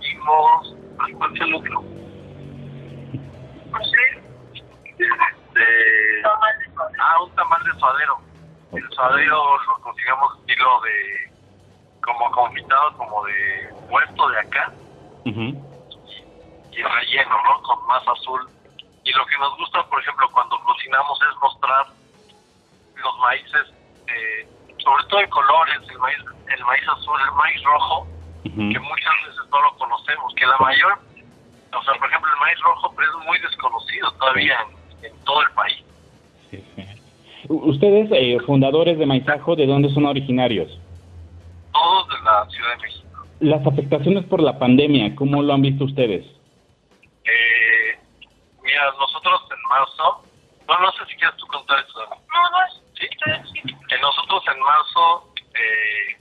hicimos 0.00 0.74
¿cuál 0.96 1.34
es 1.34 1.40
el 1.40 1.54
otro? 1.54 1.84
De, 5.54 6.22
ah, 6.24 7.22
un 7.22 7.30
tamal 7.34 7.62
de 7.64 7.78
suadero. 7.78 8.18
El 8.72 8.88
suadero 8.90 9.58
lo 9.66 9.82
conseguimos 9.82 10.38
estilo 10.40 10.80
de 10.80 11.30
como 12.02 12.30
confitado, 12.30 12.96
como 12.96 13.24
de 13.24 13.74
puesto 13.88 14.28
de 14.28 14.38
acá. 14.40 14.72
y, 15.24 15.40
y 16.78 16.82
relleno, 16.82 17.36
¿no? 17.44 17.62
Con 17.62 17.86
masa 17.86 18.12
azul. 18.12 18.48
Y 19.04 19.12
lo 19.12 19.26
que 19.26 19.38
nos 19.38 19.56
gusta, 19.58 19.82
por 19.88 20.00
ejemplo, 20.00 20.30
cuando 20.32 20.58
cocinamos 20.62 21.18
es 21.20 21.40
mostrar 21.42 21.86
los 22.94 23.18
maíces 23.18 23.79
sobre 24.90 25.04
todo 25.08 25.20
en 25.20 25.30
colores, 25.30 25.76
el 25.88 25.98
maíz, 25.98 26.18
el 26.18 26.64
maíz 26.64 26.82
azul, 26.88 27.18
el 27.24 27.34
maíz 27.36 27.62
rojo, 27.62 28.06
que 28.42 28.78
muchas 28.78 29.14
veces 29.26 29.50
no 29.50 29.62
lo 29.62 29.76
conocemos, 29.76 30.34
que 30.34 30.46
la 30.46 30.58
mayor, 30.58 30.98
o 31.72 31.82
sea, 31.82 31.94
por 31.94 32.08
ejemplo, 32.08 32.30
el 32.32 32.40
maíz 32.40 32.58
rojo 32.60 32.92
pero 32.96 33.08
es 33.08 33.26
muy 33.26 33.38
desconocido 33.38 34.10
todavía 34.12 34.56
en, 35.02 35.24
todo 35.24 35.42
el 35.42 35.50
país. 35.52 35.84
Ustedes, 37.48 38.10
eh, 38.12 38.38
fundadores 38.46 38.98
de 38.98 39.06
Maizajo, 39.06 39.56
¿de 39.56 39.66
dónde 39.66 39.88
son 39.90 40.06
originarios? 40.06 40.78
Todos 41.72 42.08
de 42.08 42.24
la 42.24 42.46
Ciudad 42.50 42.70
de 42.70 42.82
México. 42.82 43.08
Las 43.40 43.66
afectaciones 43.66 44.24
por 44.24 44.42
la 44.42 44.58
pandemia, 44.58 45.14
¿cómo 45.14 45.42
lo 45.42 45.54
han 45.54 45.62
visto 45.62 45.84
ustedes? 45.84 46.26
Eh, 47.24 47.98
mira, 48.62 48.92
nosotros 48.98 49.40
en 49.50 49.68
marzo, 49.68 50.24
no, 50.68 50.78
no 50.80 50.92
sé 50.92 51.06
si 51.08 51.16
quieres 51.16 51.36
tú 51.36 51.46
contar 51.46 51.78
eso. 51.78 52.00
No, 52.00 52.50
no, 52.50 52.82
sí, 52.94 53.06
sí 53.52 53.74
nosotros 54.00 54.42
en 54.54 54.60
marzo 54.60 55.32
eh, 55.54 56.16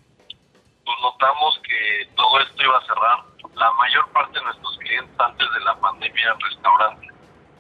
pues 0.86 0.98
notamos 1.02 1.60
que 1.64 2.10
todo 2.16 2.40
esto 2.40 2.64
iba 2.64 2.78
a 2.78 2.86
cerrar. 2.86 3.20
La 3.56 3.72
mayor 3.74 4.10
parte 4.12 4.40
de 4.40 4.46
nuestros 4.46 4.78
clientes 4.78 5.16
antes 5.20 5.48
de 5.54 5.60
la 5.62 5.76
pandemia 5.80 6.24
eran 6.24 6.40
restaurantes, 6.40 7.12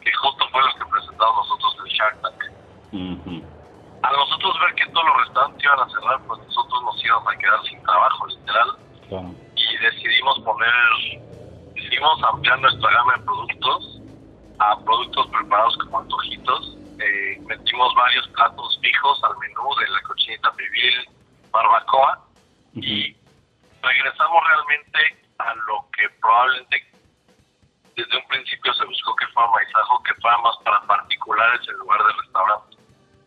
que 0.02 0.14
justo 0.14 0.50
fue 0.50 0.62
los 0.62 0.74
que 0.76 0.86
presentamos 0.86 1.48
nosotros 1.50 1.76
en 1.86 1.94
Shark 1.94 2.22
Tank. 2.22 2.44
A 4.02 4.12
nosotros 4.12 4.60
ver 4.62 4.76
que 4.76 4.86
todos 4.92 5.06
los 5.06 5.18
restaurantes 5.26 5.64
iban 5.64 5.80
a 5.80 5.90
cerrar, 5.90 6.22
pues 6.26 6.40
nosotros 6.40 6.84
nos 6.84 7.04
íbamos 7.04 7.34
a 7.34 7.38
quedar 7.38 7.64
sin 7.64 7.84
trabajo, 7.84 8.28
literal. 8.28 8.78
Y 9.56 9.78
decidimos 9.78 10.40
poner, 10.40 10.74
decidimos 11.76 12.24
ampliar 12.24 12.60
nuestra 12.60 12.92
gama 12.92 13.14
de 13.18 13.24
productos 13.26 14.02
a 14.60 14.80
productos 14.80 15.28
preparados 15.28 15.78
como 15.78 16.00
antojitos. 16.00 16.78
Eh, 17.00 17.40
metimos 17.46 17.96
varios 17.96 18.28
platos 18.30 18.78
fijos 18.82 19.24
al 19.24 19.38
menú 19.38 19.74
de 19.80 19.88
la 19.90 20.02
cochinita 20.02 20.52
pibil, 20.52 21.10
barbacoa 21.50 22.26
y 22.74 23.16
regresamos 23.82 24.44
realmente 24.46 25.24
a 25.38 25.54
lo 25.56 25.86
que 25.96 26.10
probablemente 26.20 26.92
desde 27.96 28.18
un 28.18 28.28
principio 28.28 28.74
se 28.74 28.86
buscó 28.86 29.16
que 29.16 29.28
fuera 29.28 29.50
maizajo, 29.50 30.04
que 30.04 30.14
fuera 30.16 30.38
más 30.40 30.56
para 30.66 30.82
particulares 30.82 31.62
en 31.70 31.76
lugar 31.76 32.00
de 32.04 32.14
restaurante. 32.22 32.78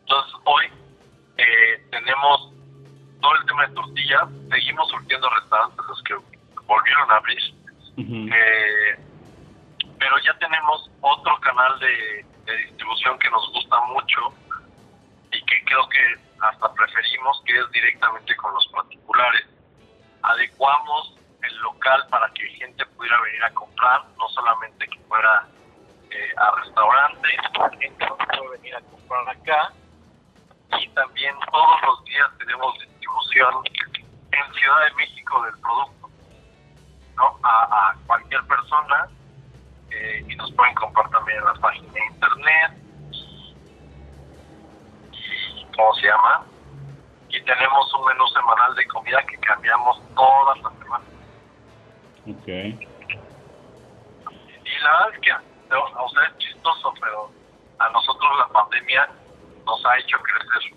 Entonces 0.01 0.35
hoy 0.45 0.65
eh, 1.39 1.87
tenemos 1.91 2.53
todo 3.23 3.35
el 3.37 3.47
tema 3.47 3.67
de 3.67 3.75
tortillas, 3.75 4.29
seguimos 4.51 4.89
surtiendo 4.91 5.31
restaurantes 5.31 5.87
los 5.89 6.03
que 6.03 6.15
volvieron 6.67 7.11
a 7.11 7.17
abrir, 7.17 7.43
eh, 7.97 8.99
pero 9.99 10.19
ya 10.19 10.37
tenemos 10.39 10.91
otro 11.01 11.39
canal 11.41 11.79
de, 11.79 12.27
de 12.53 12.65
distribución 12.65 13.19
que 13.19 13.31
nos 13.31 13.51
gusta 13.53 13.81
mucho 13.87 14.21
y 15.31 15.45
que 15.45 15.65
creo 15.65 15.89
que 15.89 16.21
hasta 16.41 16.73
preferimos, 16.75 17.43
que 17.47 17.59
es 17.59 17.71
directamente 17.71 18.37
con 18.37 18.53
los 18.55 18.67
particulares. 18.69 19.47
Adecuamos 20.23 21.17
el 21.43 21.57
local 21.59 22.07
para 22.11 22.29
que 22.35 22.47
gente 22.49 22.85
pudiera 22.87 23.21
venir 23.23 23.45
a 23.45 23.55
comprar, 23.55 24.05
no 24.19 24.29
solamente 24.29 24.87
que 24.89 24.99
fuera 25.09 25.47
eh, 26.11 26.33
a 26.37 26.63
restaurante, 26.63 27.29
la 27.59 27.71
gente 27.71 28.07
puede 28.07 28.49
venir 28.59 28.77
a 28.77 28.81
comprar 28.83 29.29
acá. 29.29 29.73
Y 30.79 30.89
también 30.89 31.35
todos 31.51 31.83
los 31.83 32.05
días 32.05 32.29
tenemos 32.39 32.79
distribución 32.79 33.55
en 34.33 34.55
Ciudad 34.55 34.85
de 34.85 34.95
México 34.95 35.43
del 35.43 35.59
producto, 35.61 36.11
¿no? 37.17 37.39
A, 37.43 37.95
cualquier 38.07 38.43
persona 38.47 39.09
eh, 39.95 40.25
y 40.29 40.37
nos 40.37 40.51
pueden 40.53 40.75
comprar 40.75 41.09
también 41.11 41.39
en 41.39 41.45
la 41.45 41.55
página 41.55 41.93
de 41.93 42.01
internet. 42.07 42.73
Y, 45.13 45.65
¿Cómo 45.77 45.95
se 45.95 46.07
llama? 46.07 46.45
Y 47.29 47.41
tenemos 47.43 47.95
un 47.95 48.05
menú 48.07 48.27
semanal 48.29 48.75
de 48.75 48.87
comida 48.89 49.23
que 49.27 49.37
cambiamos 49.39 50.01
todas 50.15 50.59
las 50.63 50.73
semanas. 50.79 51.09
Ok. 52.29 52.49
Y 54.65 54.79
la 54.83 54.91
verdad 54.91 55.15
es 55.15 55.21
que 55.21 55.31
a 55.33 56.05
usted 56.05 56.23
es 56.23 56.39
chistoso, 56.39 56.95
pero 57.01 57.31
a 57.79 57.89
nosotros 57.91 58.31
la 58.39 58.49
pandemia 58.49 59.09
nos 59.65 59.87
ha 59.87 59.99
hecho 59.99 60.19
crecer. 60.19 60.77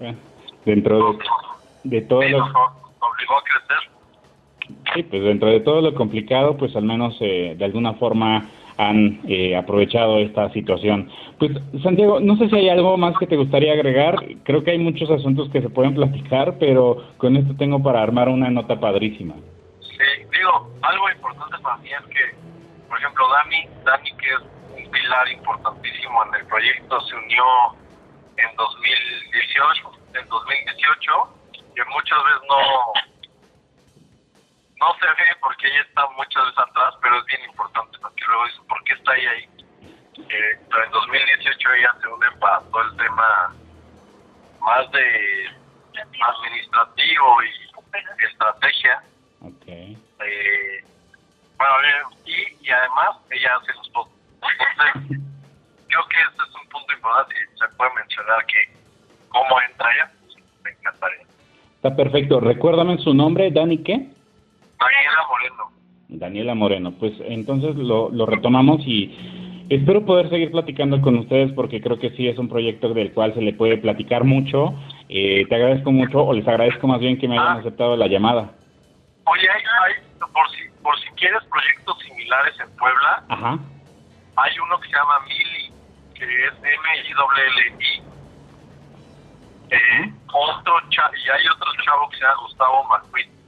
Eh, 0.00 0.16
dentro 0.64 1.12
de, 1.12 1.24
de 1.84 2.00
todo 2.02 2.22
lo... 2.22 2.38
obligó 3.00 3.38
a 3.38 3.42
crecer. 3.42 3.90
Sí, 4.94 5.02
pues 5.04 5.22
dentro 5.22 5.48
de 5.48 5.60
todo 5.60 5.80
lo 5.80 5.94
complicado, 5.94 6.56
pues 6.56 6.74
al 6.76 6.84
menos 6.84 7.16
eh, 7.20 7.54
de 7.56 7.64
alguna 7.64 7.94
forma 7.94 8.48
han 8.76 9.20
eh, 9.28 9.56
aprovechado 9.56 10.18
esta 10.18 10.50
situación. 10.52 11.10
Pues 11.38 11.52
Santiago, 11.82 12.20
no 12.20 12.36
sé 12.36 12.48
si 12.48 12.56
hay 12.56 12.68
algo 12.68 12.96
más 12.96 13.16
que 13.18 13.26
te 13.26 13.36
gustaría 13.36 13.72
agregar. 13.72 14.16
Creo 14.44 14.64
que 14.64 14.72
hay 14.72 14.78
muchos 14.78 15.10
asuntos 15.10 15.50
que 15.50 15.60
se 15.60 15.70
pueden 15.70 15.94
platicar, 15.94 16.56
pero 16.58 17.04
con 17.18 17.36
esto 17.36 17.54
tengo 17.56 17.82
para 17.82 18.02
armar 18.02 18.28
una 18.28 18.50
nota 18.50 18.78
padrísima. 18.78 19.34
Sí, 19.80 20.26
digo, 20.36 20.70
algo 20.82 21.10
importante 21.10 21.56
para 21.62 21.76
mí 21.78 21.88
es 21.88 22.06
que, 22.06 22.88
por 22.88 22.98
ejemplo, 22.98 23.24
Dani, 23.28 23.68
Dani 23.84 24.10
que 24.16 24.28
es 24.28 24.84
un 24.84 24.90
pilar 24.90 25.28
importantísimo 25.30 26.24
en 26.26 26.40
el 26.40 26.46
proyecto, 26.46 27.00
se 27.02 27.14
unió 27.14 27.44
en 28.36 28.56
2018, 28.56 29.90
en 30.20 30.28
2018, 30.28 31.12
que 31.74 31.82
muchas 31.92 32.18
veces 32.24 32.42
no 32.48 33.11
no 34.82 34.98
se 34.98 35.06
ve 35.06 35.30
porque 35.40 35.68
ella 35.68 35.82
está 35.82 36.02
muchas 36.18 36.42
veces 36.42 36.58
atrás, 36.58 36.94
pero 37.00 37.18
es 37.18 37.24
bien 37.26 37.44
importante 37.44 37.98
porque 38.02 38.24
luego 38.26 38.46
dice, 38.46 38.60
¿por 38.68 38.82
qué 38.82 38.94
está 38.94 39.16
ella 39.16 39.30
ahí? 39.30 39.48
Eh, 40.28 40.58
en 40.58 40.90
2018 40.90 41.72
ella 41.74 41.94
se 42.00 42.08
une 42.08 42.30
para 42.40 42.60
todo 42.66 42.82
el 42.82 42.96
tema 42.96 43.54
más 44.60 44.90
de 44.90 45.50
administrativo 46.02 47.26
y 47.44 48.24
estrategia. 48.26 49.02
Okay. 49.40 49.98
Eh, 50.20 50.84
bueno, 51.56 51.74
y, 52.26 52.66
y 52.66 52.70
además 52.70 53.16
ella 53.30 53.56
hace 53.56 53.72
los 53.74 53.88
posts. 53.90 54.14
Entonces, 54.42 55.20
creo 55.86 56.06
que 56.08 56.16
este 56.26 56.42
es 56.42 56.54
un 56.60 56.68
punto 56.70 56.92
importante 56.92 57.34
y 57.38 57.58
se 57.58 57.76
puede 57.76 57.94
mencionar 57.94 58.46
que 58.46 58.72
cómo 59.28 59.60
entra 59.60 59.94
ella, 59.94 60.12
pues, 60.20 60.36
me 60.64 60.70
encantaría. 60.70 61.26
Está 61.76 61.94
perfecto. 61.94 62.40
Recuérdame 62.40 62.98
su 62.98 63.14
nombre, 63.14 63.50
Dani, 63.52 63.78
¿qué? 63.78 64.10
Daniela 64.82 65.26
Moreno. 65.28 65.82
Daniela 66.08 66.54
Moreno. 66.54 66.92
Pues 66.98 67.12
entonces 67.26 67.76
lo, 67.76 68.10
lo 68.10 68.26
retomamos 68.26 68.80
y 68.86 69.66
espero 69.70 70.04
poder 70.04 70.28
seguir 70.28 70.50
platicando 70.50 71.00
con 71.00 71.16
ustedes 71.16 71.52
porque 71.52 71.80
creo 71.80 71.98
que 71.98 72.10
sí 72.10 72.28
es 72.28 72.38
un 72.38 72.48
proyecto 72.48 72.92
del 72.92 73.12
cual 73.12 73.34
se 73.34 73.40
le 73.40 73.52
puede 73.52 73.78
platicar 73.78 74.24
mucho. 74.24 74.74
Eh, 75.08 75.46
te 75.48 75.54
agradezco 75.54 75.90
mucho, 75.92 76.24
o 76.24 76.32
les 76.32 76.46
agradezco 76.46 76.86
más 76.86 77.00
bien 77.00 77.18
que 77.18 77.28
me 77.28 77.38
hayan 77.38 77.56
ah. 77.56 77.60
aceptado 77.60 77.96
la 77.96 78.06
llamada. 78.06 78.52
Oye, 79.24 79.48
hay, 79.48 79.62
hay, 79.84 79.94
por, 80.18 80.50
si, 80.50 80.68
por 80.82 80.98
si 81.00 81.08
quieres 81.10 81.42
proyectos 81.44 81.98
similares 82.00 82.58
en 82.60 82.76
Puebla, 82.76 83.24
Ajá. 83.28 83.58
hay 84.36 84.58
uno 84.58 84.80
que 84.80 84.88
se 84.88 84.96
llama 84.96 85.20
Mili, 85.26 85.72
que 86.14 86.24
es 86.24 86.52
M-I-L-L-I. 86.52 88.02
Eh, 89.70 90.12
otro 90.32 90.74
y 90.90 91.30
hay 91.30 91.46
otro 91.48 91.72
chavo 91.82 92.08
que 92.10 92.16
se 92.18 92.22
llama 92.24 92.42
Gustavo 92.42 92.88
McQueen 92.90 93.41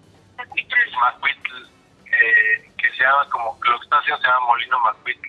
Macuitl, 1.05 1.69
eh, 2.07 2.71
que 2.79 2.91
se 2.91 3.03
llama 3.03 3.29
como, 3.31 3.61
que 3.61 3.71
lo 3.71 3.79
que 3.79 3.85
está 3.85 3.99
haciendo 3.99 4.23
se 4.23 4.29
llama 4.29 4.47
Molino 4.47 4.81
Macuitl, 4.81 5.29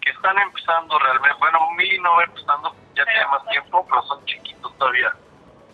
que 0.00 0.10
están 0.10 0.38
empezando 0.38 0.98
realmente, 0.98 1.38
bueno, 1.38 1.58
Mili 1.76 1.98
no 2.00 2.16
va 2.16 2.24
empezando, 2.24 2.74
ya 2.94 3.04
tiene 3.04 3.26
más 3.26 3.46
tiempo, 3.48 3.86
pero 3.88 4.02
son 4.02 4.24
chiquitos 4.26 4.76
todavía. 4.78 5.12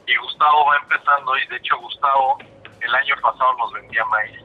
Y 0.07 0.16
Gustavo 0.16 0.66
va 0.66 0.77
empezando, 0.77 1.37
y 1.37 1.47
de 1.49 1.57
hecho 1.57 1.79
Gustavo 1.79 2.38
el 2.81 2.95
año 2.95 3.14
pasado 3.21 3.57
nos 3.59 3.73
vendía 3.73 4.05
maíz. 4.07 4.38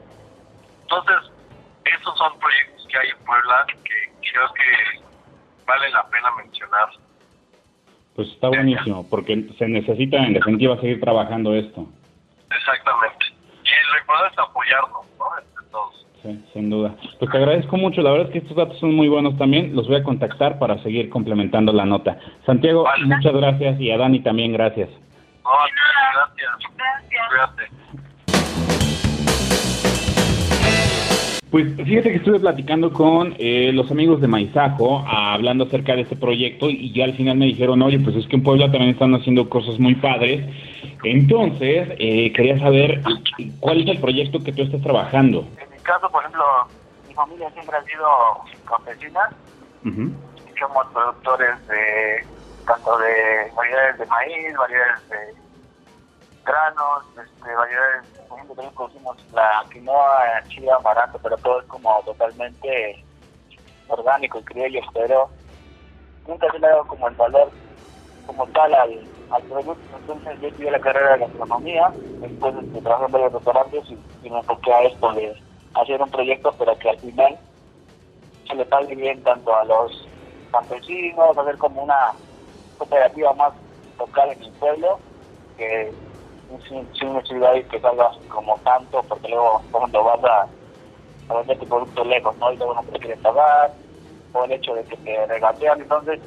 Entonces, 0.82 1.32
esos 1.84 2.18
son 2.18 2.38
proyectos 2.38 2.86
que 2.88 2.98
hay 2.98 3.08
en 3.08 3.24
Puebla 3.24 3.66
que 3.84 4.30
creo 4.30 4.52
que 4.52 5.04
vale 5.66 5.90
la 5.90 6.06
pena 6.08 6.30
mencionar. 6.36 6.88
Pues 8.14 8.28
está 8.28 8.48
buenísimo, 8.48 9.08
porque 9.08 9.46
se 9.58 9.68
necesita 9.68 10.16
en 10.18 10.34
definitiva 10.34 10.76
seguir 10.76 11.00
trabajando 11.00 11.54
esto. 11.54 11.86
Exactamente 12.50 13.35
lo 13.92 13.98
importante 14.00 14.32
es 14.32 14.38
apoyarnos, 14.38 15.06
¿no? 15.18 15.24
Entre 15.38 15.70
todos. 15.70 16.06
Sí, 16.22 16.44
sin 16.52 16.70
duda. 16.70 16.94
Pues 17.18 17.30
te 17.30 17.38
agradezco 17.38 17.76
mucho. 17.76 18.02
La 18.02 18.10
verdad 18.10 18.26
es 18.26 18.32
que 18.32 18.38
estos 18.38 18.56
datos 18.56 18.78
son 18.78 18.94
muy 18.94 19.08
buenos 19.08 19.36
también. 19.38 19.74
Los 19.74 19.86
voy 19.86 19.96
a 19.96 20.02
contactar 20.02 20.58
para 20.58 20.82
seguir 20.82 21.10
complementando 21.10 21.72
la 21.72 21.84
nota. 21.84 22.18
Santiago, 22.44 22.86
muchas 23.04 23.34
gracias 23.34 23.80
y 23.80 23.90
a 23.90 23.98
Dani 23.98 24.20
también 24.20 24.52
gracias. 24.52 24.88
No, 25.44 25.50
gracias. 26.14 26.50
Gracias. 27.30 27.85
Pues 31.50 31.74
fíjate 31.76 32.10
que 32.10 32.16
estuve 32.16 32.40
platicando 32.40 32.92
con 32.92 33.34
eh, 33.38 33.70
los 33.72 33.90
amigos 33.90 34.20
de 34.20 34.26
Maizajo, 34.26 35.04
hablando 35.06 35.64
acerca 35.64 35.94
de 35.94 36.02
este 36.02 36.16
proyecto 36.16 36.68
y 36.68 36.92
ya 36.92 37.04
al 37.04 37.14
final 37.14 37.36
me 37.36 37.46
dijeron, 37.46 37.80
oye, 37.82 38.00
pues 38.00 38.16
es 38.16 38.26
que 38.26 38.36
en 38.36 38.42
Puebla 38.42 38.70
también 38.70 38.90
están 38.90 39.14
haciendo 39.14 39.48
cosas 39.48 39.78
muy 39.78 39.94
padres 39.94 40.44
entonces, 41.02 41.88
eh, 41.98 42.32
quería 42.32 42.58
saber 42.58 43.00
cuál 43.60 43.82
es 43.82 43.88
el 43.88 44.00
proyecto 44.00 44.42
que 44.42 44.52
tú 44.52 44.62
estás 44.62 44.82
trabajando. 44.82 45.46
En 45.58 45.70
mi 45.70 45.78
caso, 45.78 46.10
por 46.10 46.22
ejemplo, 46.22 46.44
mi 47.06 47.14
familia 47.14 47.50
siempre 47.50 47.76
ha 47.76 47.82
sido 47.84 48.06
campesina. 48.68 49.20
Somos 50.58 50.86
productores 50.92 51.68
de 51.68 52.26
tanto 52.66 52.98
de 52.98 53.52
variedades 53.54 53.98
de 53.98 54.06
maíz, 54.06 54.56
variedades 54.56 55.08
de 55.10 55.45
granos, 56.46 57.04
este, 57.10 57.54
variedades, 57.54 58.08
por 58.28 58.38
ejemplo, 58.38 58.54
también 58.54 58.74
producimos 58.74 59.16
la 59.32 59.64
quinoa, 59.72 60.42
chile 60.48 60.70
barato, 60.82 61.18
pero 61.22 61.36
todo 61.38 61.60
es 61.60 61.66
como 61.66 62.00
totalmente 62.04 63.04
orgánico 63.88 64.38
y 64.38 64.44
criollo, 64.44 64.80
pero 64.94 65.28
nunca 66.26 66.50
se 66.50 66.58
le 66.58 66.66
ha 66.66 66.70
dado 66.70 66.86
como 66.86 67.08
el 67.08 67.14
valor 67.14 67.50
como 68.26 68.46
tal 68.48 68.74
al, 68.74 69.42
producto. 69.48 69.96
Entonces 69.98 70.40
yo 70.40 70.48
estudié 70.48 70.70
la 70.70 70.80
carrera 70.80 71.12
de 71.12 71.26
gastronomía, 71.26 71.92
después 72.20 72.72
de 72.72 72.80
trabajar 72.80 73.06
en 73.06 73.12
varios 73.12 73.32
restaurantes 73.32 73.84
y, 73.90 74.30
me 74.30 74.38
enfoqué 74.38 74.72
a 74.72 74.82
esto 74.82 75.12
de 75.12 75.40
hacer 75.74 76.02
un 76.02 76.10
proyecto 76.10 76.52
pero 76.58 76.76
que 76.78 76.90
al 76.90 76.98
final 76.98 77.38
se 78.48 78.54
le 78.56 78.64
pague 78.64 78.94
bien 78.94 79.22
tanto 79.22 79.54
a 79.54 79.64
los 79.64 80.08
campesinos, 80.50 81.38
hacer 81.38 81.58
como 81.58 81.82
una 81.82 82.12
cooperativa 82.78 83.32
más 83.34 83.52
local 83.98 84.30
en 84.32 84.42
el 84.42 84.52
pueblo, 84.52 84.98
que 85.56 85.92
sin, 86.68 86.86
sin 86.94 87.64
que 87.68 87.80
salgas 87.80 88.16
como 88.28 88.56
tanto, 88.58 89.02
porque 89.08 89.28
luego 89.28 89.62
cuando 89.70 90.04
vas 90.04 90.24
a, 90.24 91.34
vender 91.34 91.58
tu 91.58 91.66
producto 91.66 92.04
lejos, 92.04 92.36
¿no? 92.38 92.52
Y 92.52 92.56
luego 92.56 92.74
no 92.74 92.82
te 92.84 92.98
quieren 92.98 93.20
pagar, 93.20 93.72
o 94.32 94.44
el 94.44 94.52
hecho 94.52 94.74
de 94.74 94.84
que 94.84 94.96
te 94.98 95.26
regatean, 95.26 95.80
entonces 95.80 96.20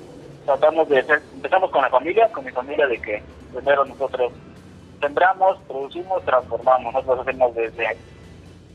tratamos 0.45 0.89
de 0.89 0.99
hacer, 0.99 1.21
empezamos 1.33 1.71
con 1.71 1.81
la 1.81 1.89
familia, 1.89 2.27
con 2.31 2.43
mi 2.43 2.51
familia, 2.51 2.87
de 2.87 2.99
que 2.99 3.23
primero 3.53 3.85
nosotros 3.85 4.33
sembramos, 4.99 5.57
producimos, 5.67 6.23
transformamos. 6.25 6.93
Nosotros 6.93 7.19
hacemos 7.19 7.55
desde 7.55 7.97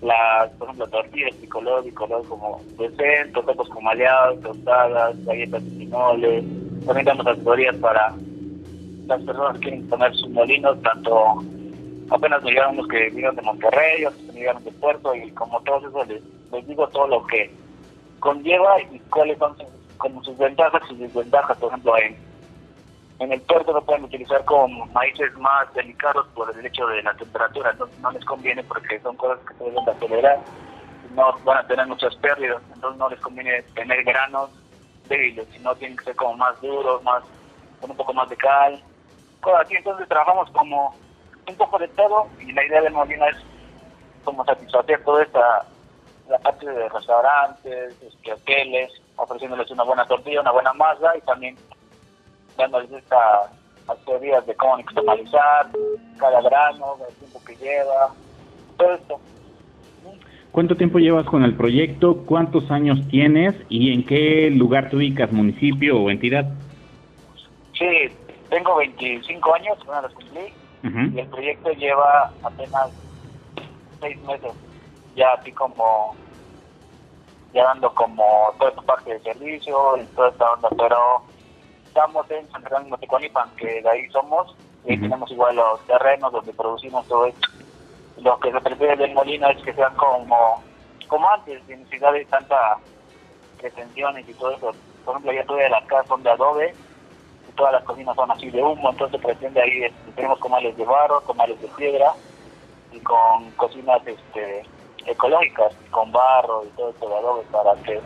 las, 0.02 0.50
por 0.52 0.68
ejemplo, 0.68 0.88
tortillas 0.88 1.40
bicolor, 1.40 1.84
bicolor 1.84 2.26
como 2.28 2.60
de 2.78 3.30
totopos 3.32 3.68
con 3.68 3.84
maleados, 3.84 4.40
tostadas, 4.40 5.24
galletas 5.24 5.62
de. 5.64 6.44
También 6.86 7.06
damos 7.06 7.26
asesorías 7.26 7.76
para 7.76 8.14
las 9.06 9.22
personas 9.22 9.58
quieren 9.58 9.88
poner 9.88 10.14
sus 10.14 10.30
molinos, 10.30 10.80
tanto 10.82 11.42
apenas 12.10 12.42
me 12.42 12.50
llegaron 12.50 12.88
que 12.88 13.10
vinieron 13.10 13.36
de 13.36 13.42
Monterrey, 13.42 14.04
otros 14.04 14.22
que 14.22 14.32
llegaron 14.32 14.64
de 14.64 14.72
Puerto, 14.72 15.14
y 15.14 15.30
como 15.32 15.60
todos 15.62 15.84
eso 15.84 16.04
les, 16.04 16.22
les 16.52 16.66
digo 16.66 16.86
todo 16.88 17.08
lo 17.08 17.26
que 17.26 17.50
conlleva 18.20 18.80
y 18.80 18.98
cuáles 19.10 19.38
son 19.38 19.56
como 19.98 20.22
sus 20.24 20.36
ventajas 20.38 20.82
y 20.84 20.88
sus 20.88 20.98
desventajas. 20.98 21.56
Por 21.58 21.68
ejemplo, 21.68 21.96
en, 21.98 22.16
en 23.20 23.32
el 23.32 23.40
puerto 23.42 23.72
no 23.72 23.82
pueden 23.82 24.04
utilizar 24.04 24.44
como 24.44 24.86
maíces 24.86 25.36
más 25.38 25.72
delicados 25.74 26.26
por 26.34 26.54
el 26.56 26.64
hecho 26.64 26.86
de 26.86 27.02
la 27.02 27.14
temperatura, 27.14 27.70
entonces 27.70 27.98
no 28.00 28.10
les 28.10 28.24
conviene 28.24 28.62
porque 28.64 29.00
son 29.00 29.16
cosas 29.16 29.38
que 29.46 29.54
se 29.54 29.64
deben 29.64 29.84
de 29.84 29.90
acelerar, 29.90 30.40
no 31.14 31.32
van 31.44 31.58
a 31.58 31.66
tener 31.66 31.86
muchas 31.86 32.14
pérdidas, 32.16 32.62
entonces 32.74 32.98
no 32.98 33.08
les 33.08 33.20
conviene 33.20 33.62
tener 33.74 34.02
granos 34.04 34.50
débiles, 35.08 35.46
sino 35.52 35.74
tienen 35.76 35.96
que 35.96 36.04
ser 36.04 36.16
como 36.16 36.36
más 36.36 36.60
duros, 36.60 37.02
más 37.02 37.22
con 37.80 37.90
un 37.90 37.96
poco 37.96 38.14
más 38.14 38.28
de 38.30 38.36
cal, 38.36 38.82
cosas 39.44 39.66
así. 39.66 39.76
Entonces 39.76 40.08
trabajamos 40.08 40.50
como 40.50 40.94
un 41.46 41.56
poco 41.56 41.78
de 41.78 41.88
todo 41.88 42.26
y 42.40 42.52
la 42.52 42.64
idea 42.64 42.82
del 42.82 42.92
molino 42.92 43.26
es 43.26 43.36
como 44.24 44.44
satisfacer 44.44 45.04
toda 45.04 45.22
esta 45.22 45.66
la 46.28 46.38
parte 46.38 46.66
de 46.66 46.88
restaurantes, 46.88 48.02
este, 48.02 48.32
hoteles, 48.32 48.90
ofreciéndoles 49.16 49.70
una 49.70 49.84
buena 49.84 50.06
tortilla, 50.06 50.40
una 50.40 50.52
buena 50.52 50.72
masa 50.72 51.16
y 51.16 51.20
también 51.20 51.54
dándoles 52.56 52.90
estas 52.92 53.50
teorías 54.06 54.46
de 54.46 54.54
cómo 54.54 54.78
nixtamalizar 54.78 55.68
cada 56.18 56.40
grano, 56.40 56.96
el 57.06 57.14
tiempo 57.16 57.42
que 57.44 57.56
lleva, 57.56 58.14
todo 58.78 58.94
esto. 58.94 59.20
¿Cuánto 60.50 60.76
tiempo 60.76 60.98
llevas 60.98 61.26
con 61.26 61.44
el 61.44 61.56
proyecto? 61.56 62.24
¿Cuántos 62.24 62.70
años 62.70 62.98
tienes? 63.08 63.54
¿Y 63.68 63.92
en 63.92 64.06
qué 64.06 64.50
lugar 64.50 64.88
te 64.88 64.96
ubicas, 64.96 65.32
municipio 65.32 66.00
o 66.00 66.10
entidad? 66.10 66.46
Sí, 67.76 68.08
tengo 68.54 68.76
25 68.76 69.54
años, 69.54 69.78
bueno, 69.84 70.02
los 70.02 70.12
cumplí, 70.12 70.54
y 70.84 71.18
el 71.18 71.26
proyecto 71.26 71.72
lleva 71.72 72.30
apenas 72.44 72.90
seis 74.00 74.22
meses, 74.22 74.52
ya 75.16 75.32
así 75.32 75.50
como, 75.50 76.14
ya 77.52 77.64
dando 77.64 77.92
como 77.94 78.52
toda 78.58 78.70
esta 78.70 78.82
parte 78.82 79.14
de 79.14 79.20
servicio 79.20 79.96
y 79.96 80.04
toda 80.14 80.28
esta 80.28 80.52
onda, 80.52 80.68
pero 80.78 81.22
estamos 81.84 82.30
en 82.30 82.48
San 82.52 82.62
Fernando 82.62 82.96
Teconipan, 82.98 83.50
que 83.56 83.82
de 83.82 83.88
ahí 83.88 84.08
somos, 84.10 84.54
y 84.84 84.98
tenemos 84.98 85.28
igual 85.32 85.56
los 85.56 85.80
terrenos 85.86 86.30
donde 86.30 86.52
producimos 86.52 87.08
todo 87.08 87.26
esto. 87.26 87.48
Lo 88.18 88.38
que 88.38 88.52
se 88.52 88.60
prefiere 88.60 88.96
del 88.96 89.14
molino 89.14 89.48
es 89.48 89.60
que 89.64 89.72
sean 89.72 89.96
como, 89.96 90.62
como 91.08 91.28
antes, 91.28 91.60
sin 91.66 91.80
necesidad 91.80 92.12
de 92.12 92.24
tanta 92.26 92.78
pretensiones 93.58 94.28
y 94.28 94.34
todo 94.34 94.52
eso. 94.52 94.72
Por 95.04 95.14
ejemplo, 95.14 95.32
ya 95.32 95.44
tuve 95.44 95.68
las 95.68 95.84
casas 95.86 96.06
son 96.06 96.22
de 96.22 96.30
adobe, 96.30 96.74
todas 97.56 97.72
las 97.72 97.84
cocinas 97.84 98.16
son 98.16 98.30
así 98.30 98.50
de 98.50 98.62
humo, 98.62 98.90
entonces 98.90 99.20
pretende 99.20 99.60
ahí, 99.60 99.84
este, 99.84 100.12
tenemos 100.12 100.38
comales 100.38 100.76
de 100.76 100.84
barro, 100.84 101.20
comales 101.22 101.60
de 101.60 101.68
piedra, 101.68 102.12
y 102.92 103.00
con 103.00 103.50
cocinas 103.52 104.00
este 104.06 104.62
ecológicas, 105.06 105.74
con 105.90 106.10
barro 106.12 106.64
y 106.64 106.68
todo 106.76 106.90
esto 106.90 107.08
de 107.08 107.16
adobe 107.16 107.42
para 107.50 107.74
que 107.82 108.00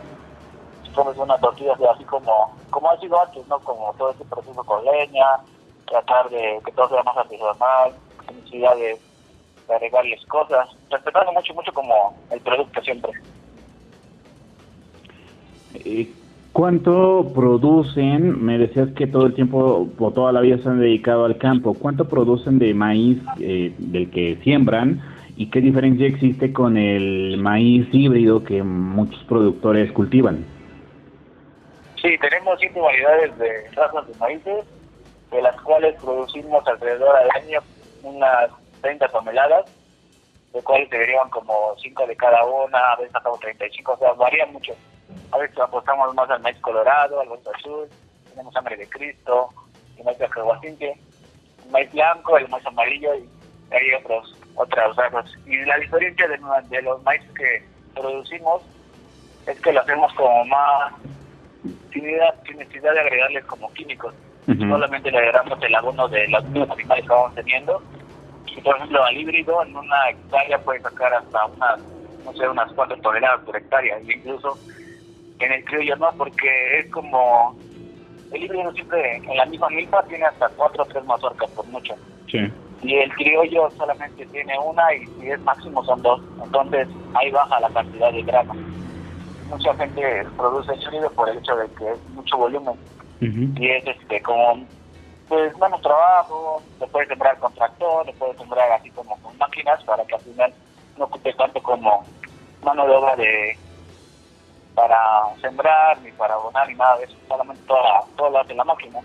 comes 0.93 1.17
una 1.17 1.37
tortilla 1.37 1.77
así 1.93 2.03
como, 2.05 2.53
como 2.69 2.89
ha 2.89 2.99
sido 2.99 3.21
antes, 3.21 3.47
¿no? 3.47 3.59
Como 3.59 3.93
todo 3.93 4.11
este 4.11 4.25
proceso 4.25 4.63
con 4.63 4.83
leña, 4.83 5.25
tratar 5.85 6.29
de 6.29 6.59
que 6.65 6.71
todo 6.71 6.89
sea 6.89 7.03
más 7.03 7.17
artesanal, 7.17 7.93
sin 8.27 8.35
necesidad 8.37 8.75
de, 8.75 8.99
agregarles 9.69 10.25
cosas, 10.25 10.67
respetando 10.89 11.31
mucho, 11.31 11.53
mucho 11.53 11.71
como 11.73 12.17
el 12.31 12.41
producto 12.41 12.81
siempre. 12.81 13.11
Eh, 15.75 16.11
¿Cuánto 16.59 17.31
producen? 17.33 18.43
Me 18.43 18.57
decías 18.57 18.89
que 18.89 19.07
todo 19.07 19.27
el 19.27 19.33
tiempo 19.33 19.87
o 19.97 20.11
toda 20.11 20.33
la 20.33 20.41
vida 20.41 20.57
se 20.57 20.67
han 20.67 20.81
dedicado 20.81 21.23
al 21.23 21.37
campo. 21.37 21.73
¿Cuánto 21.73 22.09
producen 22.09 22.59
de 22.59 22.73
maíz 22.73 23.17
eh, 23.39 23.73
del 23.77 24.11
que 24.11 24.37
siembran? 24.43 25.01
¿Y 25.37 25.49
qué 25.51 25.61
diferencia 25.61 26.05
existe 26.05 26.51
con 26.51 26.75
el 26.75 27.37
maíz 27.37 27.87
híbrido 27.93 28.43
que 28.43 28.61
muchos 28.61 29.23
productores 29.23 29.89
cultivan? 29.93 30.45
Sí, 32.01 32.17
tenemos 32.17 32.59
cinco 32.59 32.81
variedades 32.81 33.37
de 33.37 33.71
razas 33.71 34.05
de 34.09 34.15
maíces, 34.19 34.65
de 35.31 35.41
las 35.41 35.55
cuales 35.61 35.95
producimos 36.01 36.67
alrededor 36.67 37.15
al 37.15 37.41
año 37.41 37.61
unas 38.03 38.51
30 38.81 39.07
toneladas, 39.07 39.63
de 40.51 40.61
cuales 40.61 40.89
deberían 40.89 41.29
como 41.29 41.73
5 41.81 42.05
de 42.05 42.17
cada 42.17 42.43
una, 42.43 42.79
a 42.79 42.95
veces 42.97 43.13
sacamos 43.13 43.39
35, 43.39 43.93
o 43.93 43.97
sea, 43.97 44.11
varían 44.11 44.51
mucho. 44.51 44.73
A 45.31 45.37
veces 45.37 45.59
apostamos 45.59 46.13
más 46.15 46.29
al 46.29 46.41
maíz 46.41 46.57
colorado, 46.59 47.19
al 47.19 47.29
maíz 47.29 47.47
azul, 47.47 47.87
tenemos 48.29 48.55
hambre 48.55 48.77
de 48.77 48.87
Cristo, 48.89 49.49
el 49.97 50.05
maíz 50.05 50.17
de 50.17 50.25
el 50.25 51.71
maíz 51.71 51.91
blanco, 51.91 52.37
el 52.37 52.47
maíz 52.49 52.65
amarillo 52.65 53.15
y 53.15 53.29
hay 53.73 53.93
otros, 54.03 54.35
otras 54.55 54.95
razas. 54.95 55.31
Y 55.45 55.57
la 55.65 55.77
diferencia 55.77 56.27
de, 56.27 56.39
de 56.69 56.81
los 56.81 57.01
maíces 57.03 57.29
que 57.31 57.63
producimos 57.93 58.61
es 59.45 59.59
que 59.61 59.73
lo 59.73 59.81
hacemos 59.81 60.13
como 60.13 60.45
más 60.45 60.93
sin, 61.91 62.57
necesidad 62.57 62.93
de 62.93 62.99
agregarles 62.99 63.45
como 63.45 63.71
químicos. 63.73 64.13
Solamente 64.45 65.11
le 65.11 65.17
agregamos 65.19 65.61
el 65.61 65.75
abono 65.75 66.07
de 66.07 66.27
los 66.27 66.43
mismos 66.45 66.71
animales 66.71 67.03
que 67.03 67.09
vamos 67.09 67.35
teniendo. 67.35 67.83
Y 68.47 68.61
por 68.61 68.75
ejemplo, 68.75 69.03
al 69.03 69.15
híbrido 69.15 69.61
en 69.63 69.75
una 69.75 70.09
hectárea 70.09 70.57
puede 70.59 70.81
sacar 70.81 71.13
hasta 71.13 71.45
unas, 71.45 71.79
no 72.25 72.33
sé, 72.33 72.49
unas 72.49 72.71
4 72.73 72.97
toneladas 72.97 73.41
por 73.41 73.55
hectárea. 73.55 73.99
Incluso 73.99 74.57
en 75.39 75.51
el 75.51 75.65
criollo 75.65 75.95
no, 75.97 76.11
porque 76.17 76.79
es 76.79 76.91
como. 76.91 77.55
El 78.31 78.43
híbrido 78.43 78.71
siempre 78.73 79.17
en 79.17 79.37
la 79.37 79.45
misma 79.45 79.69
milpa 79.69 80.03
tiene 80.03 80.23
hasta 80.25 80.49
4 80.49 80.83
o 80.83 80.85
3 80.85 81.03
mazorcas 81.05 81.49
por 81.51 81.65
mucho. 81.67 81.95
Y 82.81 82.95
el 82.95 83.11
criollo 83.15 83.71
solamente 83.71 84.23
tiene 84.27 84.53
una 84.59 84.93
y 84.93 85.07
si 85.07 85.31
es 85.31 85.39
máximo 85.41 85.83
son 85.83 86.01
dos. 86.03 86.21
Entonces 86.43 86.87
ahí 87.15 87.31
baja 87.31 87.59
la 87.59 87.69
cantidad 87.69 88.13
de 88.13 88.21
grano 88.21 88.53
mucha 89.49 89.73
gente 89.75 90.25
produce 90.37 90.75
sonido 90.77 91.09
por 91.11 91.29
el 91.29 91.39
hecho 91.39 91.55
de 91.55 91.67
que 91.71 91.91
es 91.91 92.09
mucho 92.09 92.37
volumen 92.37 92.75
y 93.19 93.69
es 93.69 93.85
este 93.85 94.21
como 94.21 94.63
pues 95.27 95.55
menos 95.59 95.81
trabajo, 95.81 96.61
se 96.79 96.87
puede 96.87 97.07
sembrar 97.07 97.37
con 97.37 97.53
tractor, 97.53 98.05
se 98.05 98.13
puede 98.13 98.35
sembrar 98.35 98.71
así 98.71 98.89
como 98.91 99.15
con 99.17 99.37
máquinas 99.37 99.83
para 99.83 100.03
que 100.05 100.15
al 100.15 100.21
final 100.21 100.53
no 100.97 101.05
ocupe 101.05 101.33
tanto 101.33 101.61
como 101.61 102.03
mano 102.63 102.87
de 102.87 102.95
obra 102.95 103.15
de 103.15 103.57
para 104.79 105.35
sembrar 105.41 105.99
ni 106.01 106.11
para 106.13 106.35
abonar 106.35 106.65
ni 106.69 106.75
nada 106.75 106.97
de 106.99 107.03
eso, 107.03 107.15
solamente 107.27 107.61
toda, 107.67 108.01
todo 108.15 108.29
lo 108.29 108.39
hace 108.39 108.55
la 108.55 108.63
máquina. 108.63 108.99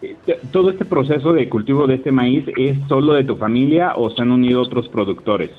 Eh, 0.00 0.16
¿Todo 0.50 0.70
este 0.70 0.86
proceso 0.86 1.34
de 1.34 1.46
cultivo 1.50 1.86
de 1.86 1.96
este 1.96 2.10
maíz 2.10 2.46
es 2.56 2.78
solo 2.88 3.12
de 3.12 3.24
tu 3.24 3.36
familia 3.36 3.92
o 3.96 4.08
se 4.08 4.22
han 4.22 4.30
unido 4.30 4.62
otros 4.62 4.88
productores? 4.88 5.50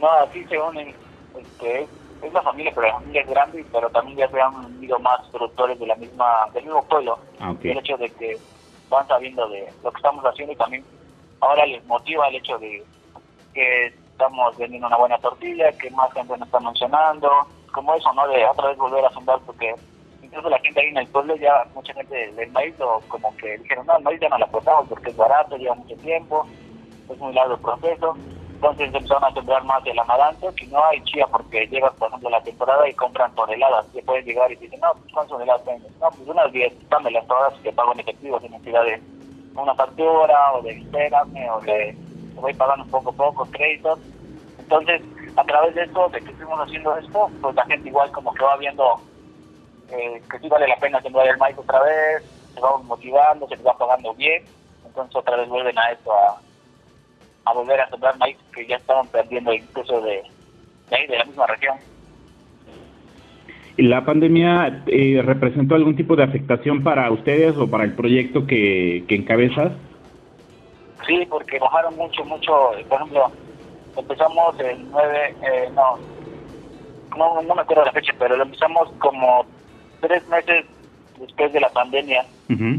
No, 0.00 0.08
aquí 0.10 0.44
se 0.44 0.58
unen 0.58 0.94
este, 1.38 1.86
es 2.22 2.32
la 2.32 2.40
familia, 2.40 2.72
pero 2.74 2.86
la 2.86 2.94
familia 2.94 3.20
es 3.20 3.28
grande, 3.28 3.66
pero 3.70 3.90
también 3.90 4.16
ya 4.16 4.28
se 4.30 4.40
han 4.40 4.54
unido 4.54 4.98
más 5.00 5.26
productores 5.26 5.78
de 5.78 5.88
la 5.88 5.96
misma, 5.96 6.48
del 6.54 6.64
mismo 6.64 6.82
pueblo. 6.84 7.18
Ah, 7.38 7.54
el 7.62 7.78
hecho 7.78 7.98
de 7.98 8.08
que 8.08 8.38
van 8.88 9.06
sabiendo 9.08 9.46
de 9.50 9.68
lo 9.84 9.90
que 9.90 9.96
estamos 9.98 10.24
haciendo 10.24 10.54
y 10.54 10.56
también 10.56 10.84
ahora 11.40 11.66
les 11.66 11.84
motiva 11.84 12.28
el 12.28 12.36
hecho 12.36 12.58
de 12.58 12.82
que 13.52 13.92
estamos 14.18 14.56
vendiendo 14.56 14.88
una 14.88 14.96
buena 14.96 15.18
tortilla, 15.18 15.70
que 15.72 15.90
más 15.90 16.12
gente 16.12 16.36
nos 16.36 16.48
está 16.48 16.58
mencionando, 16.60 17.30
como 17.78 17.94
eso, 17.94 18.12
¿no? 18.12 18.28
De 18.28 18.44
otra 18.44 18.68
vez 18.68 18.78
volver 18.78 19.04
a 19.04 19.10
sembrar, 19.10 19.40
porque 19.46 19.74
incluso 20.22 20.48
la 20.48 20.58
gente 20.58 20.80
ahí 20.80 20.88
en 20.88 20.98
el 20.98 21.06
pueblo 21.08 21.36
ya, 21.36 21.64
mucha 21.74 21.94
gente 21.94 22.32
del 22.32 22.50
maíz, 22.52 22.74
o 22.80 23.00
como 23.08 23.34
que 23.36 23.58
dijeron, 23.58 23.86
no, 23.86 23.96
el 23.96 24.04
maíz 24.04 24.20
ya 24.20 24.28
no 24.28 24.38
lo 24.38 24.44
aportamos 24.44 24.88
porque 24.88 25.10
es 25.10 25.16
barato, 25.16 25.56
lleva 25.56 25.74
mucho 25.74 25.96
tiempo, 25.96 26.46
es 27.10 27.18
muy 27.18 27.32
largo 27.32 27.54
el 27.54 27.60
proceso 27.60 28.16
entonces 28.58 28.92
empezaron 28.92 29.22
a 29.22 29.32
sembrar 29.32 29.62
más 29.62 29.86
el 29.86 29.96
amaranto, 29.96 30.52
que 30.56 30.66
no 30.66 30.84
hay 30.84 31.00
chía 31.04 31.24
porque 31.30 31.68
llegas, 31.68 31.92
por 31.94 32.08
ejemplo, 32.08 32.28
la 32.28 32.42
temporada 32.42 32.88
y 32.88 32.94
compran 32.94 33.32
toneladas. 33.36 33.86
Y 33.94 34.02
puedes 34.02 34.26
llegar 34.26 34.50
y 34.50 34.56
dicen, 34.56 34.80
no, 34.80 34.88
pues, 34.94 35.12
¿cuántas 35.12 35.30
toneladas 35.30 35.62
tienes? 35.62 35.92
No, 36.00 36.10
pues 36.10 36.28
unas 36.28 36.50
10, 36.50 36.88
dámelas 36.88 37.24
todas 37.28 37.54
y 37.60 37.62
te 37.62 37.72
pago 37.72 37.92
en 37.92 38.00
efectivo 38.00 38.40
sin 38.40 38.50
necesidad 38.50 38.82
de 38.82 39.00
una 39.54 39.76
factura 39.76 40.54
o 40.54 40.62
de 40.62 40.72
espérame 40.72 41.50
o 41.52 41.60
de 41.60 41.96
voy 42.34 42.52
pagando 42.54 42.84
poco 42.86 43.10
a 43.10 43.12
poco 43.12 43.46
créditos. 43.52 44.00
Entonces, 44.58 45.02
a 45.36 45.44
través 45.44 45.74
de 45.74 45.82
esto, 45.82 46.08
de 46.08 46.20
que 46.20 46.30
estuvimos 46.30 46.60
haciendo 46.60 46.96
esto, 46.96 47.30
pues 47.40 47.54
la 47.54 47.64
gente 47.66 47.88
igual 47.88 48.10
como 48.12 48.32
que 48.34 48.44
va 48.44 48.56
viendo 48.56 49.00
eh, 49.90 50.22
que 50.30 50.38
sí 50.38 50.48
vale 50.48 50.68
la 50.68 50.76
pena 50.76 51.00
sembrar 51.00 51.28
el 51.28 51.38
maíz 51.38 51.56
otra 51.58 51.82
vez, 51.82 52.24
se 52.54 52.60
va 52.60 52.76
motivando, 52.78 53.48
se 53.48 53.56
va 53.56 53.76
pagando 53.76 54.14
bien, 54.14 54.44
entonces 54.84 55.14
otra 55.16 55.36
vez 55.36 55.48
vuelven 55.48 55.78
a 55.78 55.92
esto 55.92 56.12
a 56.12 56.40
a 57.48 57.52
volver 57.54 57.80
a 57.80 57.88
sembrar 57.88 58.18
maíz 58.18 58.36
que 58.54 58.66
ya 58.66 58.76
estaban 58.76 59.06
perdiendo 59.08 59.52
incluso 59.52 60.00
de, 60.02 60.22
de 60.90 60.96
ahí, 60.96 61.06
de 61.06 61.18
la 61.18 61.24
misma 61.24 61.46
región. 61.46 61.76
¿La 63.78 64.04
pandemia 64.04 64.82
eh, 64.86 65.22
representó 65.24 65.74
algún 65.74 65.96
tipo 65.96 66.16
de 66.16 66.24
afectación 66.24 66.82
para 66.82 67.10
ustedes 67.10 67.56
o 67.56 67.70
para 67.70 67.84
el 67.84 67.94
proyecto 67.94 68.46
que, 68.46 69.04
que 69.08 69.14
encabezas? 69.14 69.72
Sí, 71.06 71.24
porque 71.30 71.58
bajaron 71.58 71.96
mucho, 71.96 72.24
mucho. 72.24 72.52
Por 72.88 73.00
ejemplo, 73.00 73.30
empezamos 73.98 74.58
el 74.60 74.90
9, 74.90 75.36
eh, 75.42 75.70
no, 75.74 75.98
no, 77.16 77.42
no 77.42 77.54
me 77.54 77.62
acuerdo 77.62 77.84
la 77.84 77.92
fecha, 77.92 78.12
pero 78.18 78.36
lo 78.36 78.44
empezamos 78.44 78.90
como 78.98 79.44
tres 80.00 80.26
meses 80.28 80.64
después 81.18 81.52
de 81.52 81.60
la 81.60 81.68
pandemia, 81.70 82.24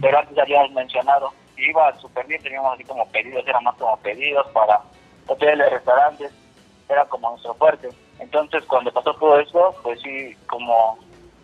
pero 0.02 0.20
antes 0.20 0.36
ya 0.36 0.44
habíamos 0.44 0.72
mencionado, 0.72 1.32
iba 1.58 1.98
súper 2.00 2.26
bien, 2.28 2.42
teníamos 2.42 2.74
así 2.74 2.84
como 2.86 3.06
pedidos, 3.08 3.46
eran 3.46 3.64
más 3.64 3.76
como 3.76 3.98
pedidos 3.98 4.48
para 4.54 4.82
hoteles, 5.28 5.70
restaurantes, 5.70 6.32
era 6.88 7.06
como 7.06 7.32
nuestro 7.32 7.54
fuerte. 7.56 7.90
Entonces 8.20 8.64
cuando 8.66 8.92
pasó 8.92 9.14
todo 9.14 9.40
eso, 9.40 9.76
pues 9.84 10.00
sí, 10.02 10.36
como 10.48 10.98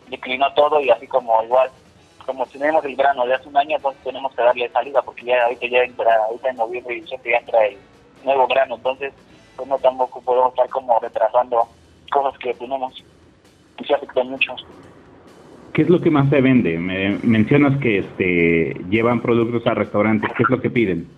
declinó 0.10 0.52
todo 0.54 0.80
y 0.80 0.90
así 0.90 1.08
como 1.08 1.44
igual, 1.44 1.70
como 2.26 2.46
tenemos 2.48 2.84
el 2.86 2.96
grano 2.96 3.26
de 3.26 3.34
hace 3.34 3.50
un 3.50 3.58
año, 3.58 3.76
entonces 3.76 4.02
tenemos 4.04 4.34
que 4.34 4.42
darle 4.42 4.70
salida 4.70 5.02
porque 5.02 5.26
ya 5.26 5.44
ahorita 5.44 5.68
ya 5.68 5.84
entra, 5.84 6.16
ahorita 6.26 6.50
en 6.50 6.58
noviembre 6.58 6.96
y 6.96 7.02
diciembre 7.02 7.32
ya 7.32 7.38
entra 7.38 7.66
el 7.66 7.78
nuevo 8.24 8.48
grano, 8.48 8.76
entonces 8.76 9.14
pues 9.56 9.68
no 9.68 9.78
tampoco 9.80 10.22
podemos 10.22 10.50
estar 10.50 10.70
como 10.70 11.00
retrasando 11.00 11.68
cosas 12.12 12.38
que 12.40 12.54
tenemos 12.54 13.04
y 13.78 13.84
se 13.84 13.94
afectan 13.94 14.30
mucho. 14.30 14.56
¿Qué 15.74 15.82
es 15.82 15.90
lo 15.90 16.00
que 16.00 16.10
más 16.10 16.30
se 16.30 16.40
vende? 16.40 16.78
Me 16.78 17.18
mencionas 17.24 17.78
que 17.82 18.00
este 18.00 18.80
llevan 18.90 19.20
productos 19.22 19.68
a 19.68 19.74
restaurantes. 19.74 20.32
¿Qué 20.38 20.44
es 20.44 20.50
lo 20.50 20.62
que 20.62 20.70
piden? 20.70 21.10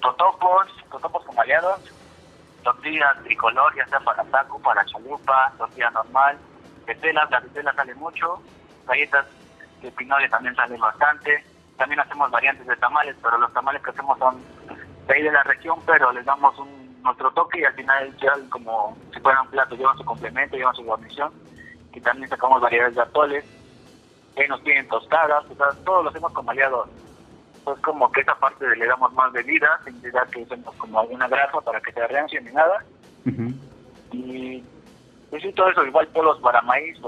Totopos, 0.00 0.68
totopos 0.90 1.24
con 1.24 1.38
aliados, 1.40 1.80
tortillas 2.62 3.20
tricolor, 3.24 3.74
ya 3.74 3.86
sea 3.88 3.98
para 4.00 4.22
taco, 4.24 4.60
para 4.60 4.84
chalupa, 4.84 5.52
tortilla 5.58 5.90
normal, 5.90 6.38
tetelas, 6.86 7.28
las 7.30 7.42
tetelas 7.42 7.74
salen 7.74 7.98
mucho, 7.98 8.40
galletas 8.86 9.26
de 9.82 9.90
pinole 9.90 10.28
también 10.28 10.54
salen 10.54 10.80
bastante. 10.80 11.44
También 11.76 11.98
hacemos 11.98 12.30
variantes 12.30 12.66
de 12.66 12.76
tamales, 12.76 13.16
pero 13.20 13.36
los 13.38 13.52
tamales 13.52 13.82
que 13.82 13.90
hacemos 13.90 14.16
son 14.18 14.36
de 15.08 15.14
ahí 15.14 15.22
de 15.22 15.32
la 15.32 15.42
región, 15.42 15.78
pero 15.84 16.12
les 16.12 16.24
damos 16.24 16.56
un 16.58 16.83
nuestro 17.04 17.30
toque 17.32 17.60
y 17.60 17.64
al 17.64 17.74
final 17.74 18.16
ya 18.16 18.32
como 18.50 18.96
si 19.12 19.20
fueran 19.20 19.48
platos, 19.48 19.78
llevan 19.78 19.96
su 19.98 20.04
complemento, 20.04 20.56
llevan 20.56 20.74
su 20.74 20.82
guarnición 20.82 21.30
y 21.92 22.00
también 22.00 22.28
sacamos 22.28 22.60
variedades 22.60 22.96
de 22.96 23.02
atoles, 23.02 23.44
que 24.34 24.48
nos 24.48 24.62
tienen 24.64 24.88
tostadas, 24.88 25.44
o 25.48 25.54
sea, 25.54 25.68
todo 25.84 26.02
lo 26.02 26.10
hacemos 26.10 26.32
con 26.32 26.48
aliados. 26.48 26.88
Pues 27.62 27.78
como 27.80 28.10
que 28.10 28.20
esa 28.20 28.34
parte 28.34 28.66
le 28.76 28.86
damos 28.86 29.12
más 29.12 29.32
bebida, 29.32 29.80
sin 29.84 29.94
necesidad 29.94 30.28
que 30.28 30.42
usemos 30.42 30.74
como 30.74 31.00
alguna 31.00 31.28
grasa 31.28 31.60
para 31.60 31.80
que 31.80 31.92
se 31.92 32.02
arrancie 32.02 32.40
ni 32.40 32.52
nada. 32.52 32.84
Y 34.10 34.62
pues 35.30 35.42
sí, 35.42 35.52
todo 35.52 35.68
eso, 35.68 35.84
igual 35.86 36.06
polos 36.08 36.38
para 36.40 36.60
maíz, 36.62 36.98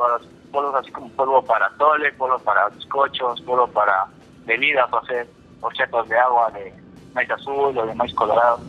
polos 0.52 0.74
así 0.74 0.90
como 0.92 1.08
polvo 1.10 1.42
para 1.42 1.66
atole, 1.66 2.12
polvo 2.12 2.38
para 2.38 2.68
bizcochos, 2.68 3.40
polvo 3.42 3.66
para 3.68 4.06
bebidas, 4.44 4.90
o 4.92 4.98
hacer 4.98 5.26
horchetos 5.60 6.08
de 6.08 6.18
agua, 6.18 6.50
de 6.52 6.72
maíz 7.12 7.30
azul 7.30 7.76
o 7.76 7.86
de 7.86 7.94
maíz 7.94 8.14
colorado. 8.14 8.60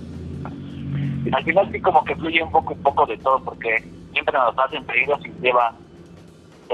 Al 1.31 1.43
final 1.43 1.71
sí 1.71 1.81
como 1.81 2.03
que 2.03 2.15
fluye 2.15 2.43
un 2.43 2.51
poco 2.51 2.73
un 2.73 2.83
poco 2.83 3.05
de 3.05 3.17
todo, 3.17 3.39
porque 3.43 3.83
siempre 4.13 4.37
nos 4.37 4.57
hacen 4.57 4.83
pedidos 4.85 5.19
y 5.25 5.31
lleva 5.41 5.73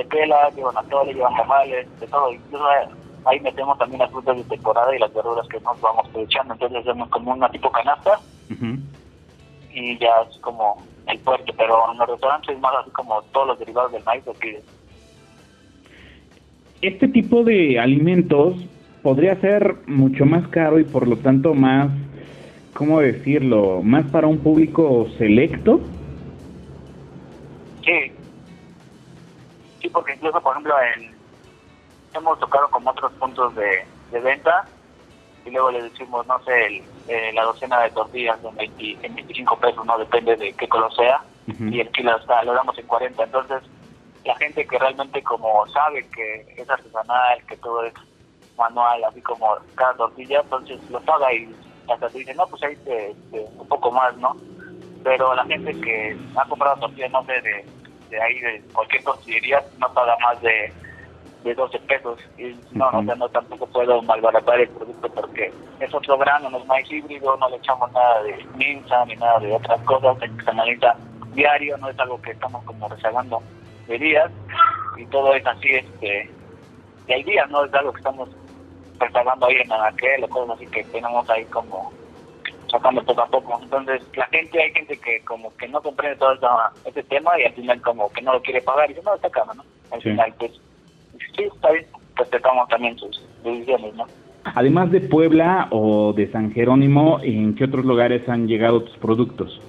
tela, 0.10 0.50
llevan 0.56 0.78
atole, 0.78 1.14
llevan 1.14 1.36
tamales, 1.36 1.88
de 2.00 2.08
todo. 2.08 2.32
Incluso 2.32 2.66
ahí 3.26 3.40
metemos 3.40 3.78
también 3.78 4.00
las 4.00 4.12
frutas 4.12 4.38
de 4.38 4.44
temporada 4.44 4.96
y 4.96 5.00
las 5.00 5.14
verduras 5.14 5.48
que 5.48 5.60
nos 5.60 5.80
vamos 5.82 6.08
echando. 6.16 6.54
Entonces 6.54 6.80
hacemos 6.80 7.10
como 7.10 7.32
una 7.32 7.50
tipo 7.50 7.72
canasta 7.72 8.20
y 9.74 9.98
ya 9.98 10.12
es 10.30 10.38
como 10.40 10.82
el 11.08 11.20
puerto. 11.20 11.54
Pero 11.58 11.92
en 11.92 11.98
los 11.98 12.10
restaurantes 12.10 12.56
es 12.56 12.60
más 12.60 12.74
así 12.82 12.90
como 12.92 13.22
todos 13.34 13.48
los 13.48 13.60
derivados 13.60 13.92
del 13.92 14.04
maíz 14.04 14.24
que 14.40 14.62
Este 16.82 17.08
tipo 17.08 17.44
de 17.44 17.80
alimentos 17.80 18.56
podría 19.02 19.40
ser 19.42 19.76
mucho 19.86 20.26
más 20.26 20.48
caro 20.48 20.80
y 20.80 20.86
por 20.86 21.08
lo 21.08 21.18
tanto 21.18 21.54
más, 21.54 21.90
¿cómo 22.74 23.00
decirlo? 23.00 23.82
Más 23.84 24.06
para 24.12 24.28
un 24.28 24.40
público 24.40 25.08
selecto. 25.18 25.80
Sí, 27.84 28.12
sí, 29.82 29.90
porque 29.90 30.14
incluso, 30.14 30.42
por 30.42 30.54
ejemplo, 30.54 30.74
en, 30.96 31.14
hemos 32.14 32.40
tocado 32.40 32.70
con 32.70 32.88
otros 32.88 33.12
puntos 33.14 33.54
de, 33.56 33.86
venta 34.22 34.66
y 35.46 35.50
luego 35.50 35.72
le 35.72 35.84
decimos, 35.84 36.26
no 36.28 36.42
sé, 36.44 36.84
eh, 37.08 37.32
la 37.34 37.44
docena 37.44 37.82
de 37.82 37.90
tortillas 37.90 38.40
en, 38.58 39.16
25 39.16 39.58
pesos, 39.58 39.86
no 39.86 39.98
depende 39.98 40.36
de 40.38 40.54
qué 40.54 40.68
color 40.68 40.94
sea, 40.96 41.22
y 41.60 41.82
el 41.82 41.90
kilo 41.90 42.16
está, 42.16 42.42
lo 42.44 42.54
damos 42.54 42.78
en 42.78 42.88
40. 42.88 43.22
Entonces, 43.22 43.62
la 44.24 44.36
gente 44.38 44.66
que 44.66 44.80
realmente 44.80 45.22
como 45.24 45.68
sabe 45.68 46.08
que 46.16 46.46
es 46.56 46.70
artesanal, 46.70 47.44
que 47.48 47.58
todo 47.58 47.84
es 47.84 47.94
manual, 48.58 49.04
así 49.04 49.22
como 49.22 49.58
cada 49.76 49.94
tortilla, 49.96 50.40
entonces 50.42 50.80
lo 50.90 51.02
paga 51.02 51.34
y 51.34 51.54
hasta 51.90 52.10
te 52.10 52.20
dice, 52.20 52.34
no, 52.36 52.46
pues 52.48 52.64
ahí 52.64 52.76
te, 52.78 53.16
un 53.32 53.68
poco 53.68 53.92
más, 53.92 54.16
¿no? 54.18 54.36
Pero 55.04 55.34
la 55.36 55.46
gente 55.46 55.80
que 55.82 56.18
ha 56.36 56.46
comprado 56.48 56.78
tortillas, 56.78 57.12
no 57.12 57.26
sé, 57.26 57.42
de 57.42 57.66
de 58.14 58.22
ahí 58.22 58.40
de 58.40 58.62
cualquier 58.74 59.04
tortillería 59.04 59.64
no 59.80 59.92
paga 59.92 60.16
más 60.20 60.40
de, 60.42 60.72
de 61.44 61.56
12 61.56 61.80
pesos. 61.80 62.20
Y 62.38 62.56
no, 62.72 62.92
no, 63.02 63.16
no, 63.16 63.28
tampoco 63.30 63.66
puedo 63.68 64.02
malbaratar 64.04 64.60
el 64.60 64.70
producto 64.70 65.10
porque 65.10 65.52
es 65.80 65.94
otro 65.94 66.18
grano, 66.18 66.50
no 66.50 66.60
es 66.60 66.66
maíz 66.68 66.92
híbrido, 66.92 67.36
no 67.38 67.50
le 67.50 67.58
echamos 67.58 67.92
nada 67.92 68.22
de 68.24 68.46
minza 68.56 69.04
ni 69.06 69.16
nada 69.16 69.40
de 69.40 69.54
otras 69.54 69.82
cosas, 69.82 70.18
se 70.20 70.50
analiza 70.50 70.96
diario, 71.34 71.78
no 71.78 71.90
es 71.90 72.00
algo 72.00 72.22
que 72.22 72.32
estamos 72.32 72.64
como 72.66 72.88
rezagando 72.88 73.42
de 73.88 73.98
días 73.98 74.32
y 74.98 75.06
todo 75.08 75.34
es 75.34 75.46
así, 75.46 75.70
este, 75.70 76.30
de 77.08 77.24
días, 77.24 77.50
no 77.50 77.66
es 77.66 77.74
algo 77.74 77.92
que 77.92 77.98
estamos 77.98 78.30
rezagando 79.00 79.46
ahí 79.46 79.56
en 79.56 79.72
aquel 79.72 80.24
o 80.24 80.30
cosas 80.30 80.56
así 80.58 80.68
que 80.68 80.84
tenemos 80.86 81.30
ahí 81.30 81.46
como 81.46 81.92
sacando 82.74 83.04
poco 83.04 83.22
a 83.22 83.28
poco. 83.28 83.60
Entonces, 83.62 84.02
la 84.16 84.26
gente, 84.28 84.62
hay 84.62 84.72
gente 84.72 84.98
que 84.98 85.22
como 85.26 85.56
que 85.58 85.68
no 85.68 85.82
comprende 85.82 86.18
todo 86.18 86.34
este 86.86 87.04
tema 87.04 87.40
y 87.40 87.44
al 87.44 87.54
final 87.54 87.82
como 87.82 88.12
que 88.12 88.22
no 88.22 88.34
lo 88.34 88.42
quiere 88.42 88.62
pagar 88.62 88.90
y 88.90 88.94
dice, 88.94 89.06
no, 89.06 89.16
está 89.16 89.30
caro, 89.30 89.54
¿no? 89.54 89.64
Al 89.92 90.02
final, 90.02 90.34
pues, 90.40 90.52
sí, 91.36 91.44
está 91.44 91.72
bien, 91.72 91.86
respetamos 92.16 92.68
también 92.70 92.98
sus 92.98 93.24
decisiones, 93.44 93.94
¿no? 93.94 94.06
Además 94.44 94.92
de 94.92 95.02
Puebla 95.02 95.68
o 95.72 96.14
de 96.14 96.30
San 96.32 96.52
Jerónimo, 96.52 97.20
¿en 97.22 97.56
qué 97.56 97.66
otros 97.66 97.86
lugares 97.86 98.28
han 98.28 98.48
llegado 98.48 98.84
tus 98.84 98.98
productos? 98.98 99.62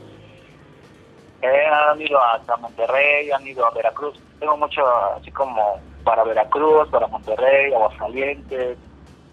Eh, 1.42 1.66
han 1.66 2.00
ido 2.00 2.18
hasta 2.22 2.56
Monterrey, 2.56 3.30
han 3.30 3.46
ido 3.46 3.66
a 3.66 3.70
Veracruz. 3.70 4.18
Tengo 4.40 4.56
mucho 4.56 4.82
así 5.14 5.30
como 5.30 5.78
para 6.02 6.24
Veracruz, 6.24 6.88
para 6.88 7.06
Monterrey, 7.06 7.72
Aguascalientes. 7.72 8.78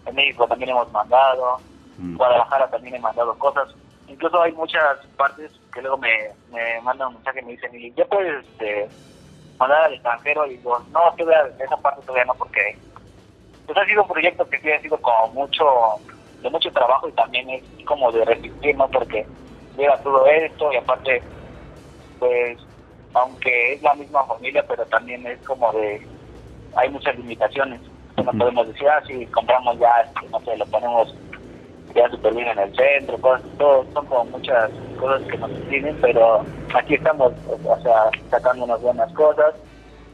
En 0.06 0.14
México 0.14 0.46
también 0.46 0.70
hemos 0.70 0.90
mandado. 0.92 1.58
Mm. 1.98 2.16
Guadalajara 2.16 2.68
también 2.70 2.96
he 2.96 3.00
mandado 3.00 3.36
cosas. 3.38 3.68
Incluso 4.08 4.40
hay 4.42 4.52
muchas 4.52 4.98
partes 5.16 5.52
que 5.72 5.80
luego 5.80 5.98
me, 5.98 6.30
me 6.50 6.80
mandan 6.82 7.08
un 7.08 7.14
mensaje 7.14 7.40
y 7.40 7.44
me 7.44 7.52
dicen, 7.52 7.70
¿y 7.74 7.92
ya 7.92 8.04
puedes 8.06 8.44
este, 8.46 8.88
mandar 9.58 9.84
al 9.84 9.94
extranjero? 9.94 10.46
Y 10.46 10.56
digo, 10.56 10.78
no, 10.90 11.14
esa 11.16 11.76
parte 11.78 12.02
todavía 12.02 12.24
no, 12.24 12.34
porque 12.34 12.76
pues 13.66 13.78
ha 13.78 13.84
sido 13.86 14.02
un 14.02 14.08
proyecto 14.08 14.48
que 14.48 14.60
sí 14.60 14.70
ha 14.70 14.80
sido 14.80 14.98
como 14.98 15.28
mucho, 15.28 15.64
de 16.42 16.50
mucho 16.50 16.70
trabajo 16.72 17.08
y 17.08 17.12
también 17.12 17.48
es 17.50 17.62
como 17.86 18.10
de 18.12 18.24
resistir, 18.24 18.76
¿no? 18.76 18.88
Porque 18.88 19.26
llega 19.76 20.02
todo 20.02 20.26
esto 20.26 20.72
y 20.72 20.76
aparte, 20.76 21.22
pues, 22.18 22.58
aunque 23.14 23.74
es 23.74 23.82
la 23.82 23.94
misma 23.94 24.24
familia, 24.24 24.64
pero 24.66 24.84
también 24.86 25.26
es 25.26 25.38
como 25.46 25.72
de, 25.72 26.06
hay 26.76 26.90
muchas 26.90 27.16
limitaciones. 27.16 27.80
No 28.16 28.32
podemos 28.32 28.68
decir, 28.68 28.88
ah, 28.88 29.02
si 29.06 29.26
compramos 29.26 29.78
ya, 29.78 29.90
este, 30.04 30.28
no 30.28 30.40
sé, 30.40 30.56
lo 30.56 30.66
ponemos 30.66 31.14
ya 31.94 32.08
súper 32.10 32.34
bien 32.34 32.48
en 32.48 32.58
el 32.58 32.74
centro, 32.74 33.18
cosas, 33.18 33.42
todo, 33.58 33.84
son 33.92 34.06
como 34.06 34.24
muchas 34.26 34.70
cosas 34.98 35.22
que 35.28 35.38
nos 35.38 35.50
tienen, 35.68 35.96
pero 36.00 36.44
aquí 36.74 36.94
estamos, 36.94 37.32
o 37.48 37.80
sea, 37.80 38.10
sacando 38.30 38.64
unas 38.64 38.80
buenas 38.80 39.12
cosas 39.12 39.54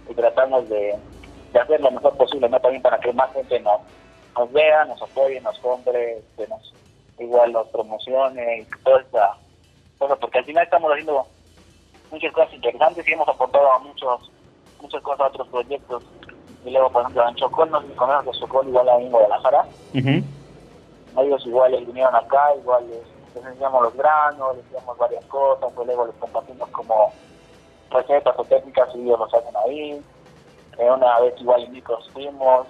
y 0.09 0.15
tratamos 0.15 0.69
de, 0.69 0.97
hacer 1.61 1.81
lo 1.81 1.91
mejor 1.91 2.17
posible, 2.17 2.49
¿no? 2.49 2.61
También 2.61 2.83
para 2.83 2.99
que 2.99 3.13
más 3.13 3.33
gente 3.33 3.59
nos, 3.61 3.81
nos 4.37 4.53
vea, 4.53 4.85
nos 4.85 5.03
apoye, 5.03 5.41
nos 5.41 5.59
compre, 5.59 6.23
que 6.37 6.47
nos, 6.47 6.73
igual 7.19 7.53
nos 7.53 7.67
promocione 7.69 8.67
toda 8.85 9.01
esta 9.01 9.35
cosa, 9.99 10.17
porque 10.17 10.39
al 10.39 10.45
final 10.45 10.65
estamos 10.65 10.91
haciendo 10.93 11.27
muchas 12.11 12.33
cosas 12.33 12.55
interesantes 12.55 13.07
y 13.07 13.13
hemos 13.13 13.29
aportado 13.29 13.73
a 13.73 13.79
muchos, 13.81 14.31
muchas 14.81 15.03
cosas 15.03 15.21
a 15.21 15.29
otros 15.29 15.49
proyectos. 15.49 16.05
Y 16.69 16.73
luego, 16.73 16.91
por 16.91 17.03
ejemplo, 17.03 17.29
en 17.29 17.35
Chocón, 17.37 17.71
no 17.71 17.81
sé 17.81 17.89
si 17.89 18.41
Chocón, 18.41 18.69
igual 18.69 18.89
ahí 18.89 19.07
en 19.07 19.11
Guadalajara 19.11 19.65
ellos 21.23 21.47
igual 21.47 21.73
les 21.73 21.87
vinieron 21.87 22.15
acá, 22.15 22.55
igual 22.57 22.89
les, 22.89 23.45
enseñamos 23.45 23.83
los 23.83 23.95
granos, 23.95 24.57
les 24.57 24.65
enseñamos 24.67 24.99
varias 24.99 25.25
cosas, 25.27 25.71
pues 25.75 25.87
luego 25.87 26.07
les 26.07 26.17
compartimos 26.17 26.69
como 26.71 27.13
recetas 27.91 28.35
o 28.37 28.45
técnicas 28.45 28.89
y 28.95 29.03
ellos 29.03 29.19
los 29.19 29.35
hacen 29.35 29.57
ahí. 29.65 30.03
Eh, 30.79 30.91
una 30.91 31.21
vez 31.21 31.35
igual 31.41 31.65
en 31.65 31.73
micros 31.73 32.09
fuimos, 32.13 32.67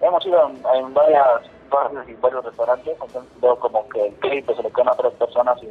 hemos 0.00 0.26
ido 0.26 0.48
en, 0.48 0.94
varias 0.94 1.42
partes 1.70 2.08
y 2.08 2.14
varios 2.14 2.44
restaurantes, 2.44 2.98
entonces 3.00 3.40
veo 3.40 3.58
como 3.58 3.88
que 3.88 4.06
el 4.06 4.14
crédito 4.16 4.54
se 4.56 4.62
le 4.62 4.70
queda 4.70 4.90
a 4.90 4.92
otras 4.92 5.14
personas 5.14 5.62
y, 5.62 5.68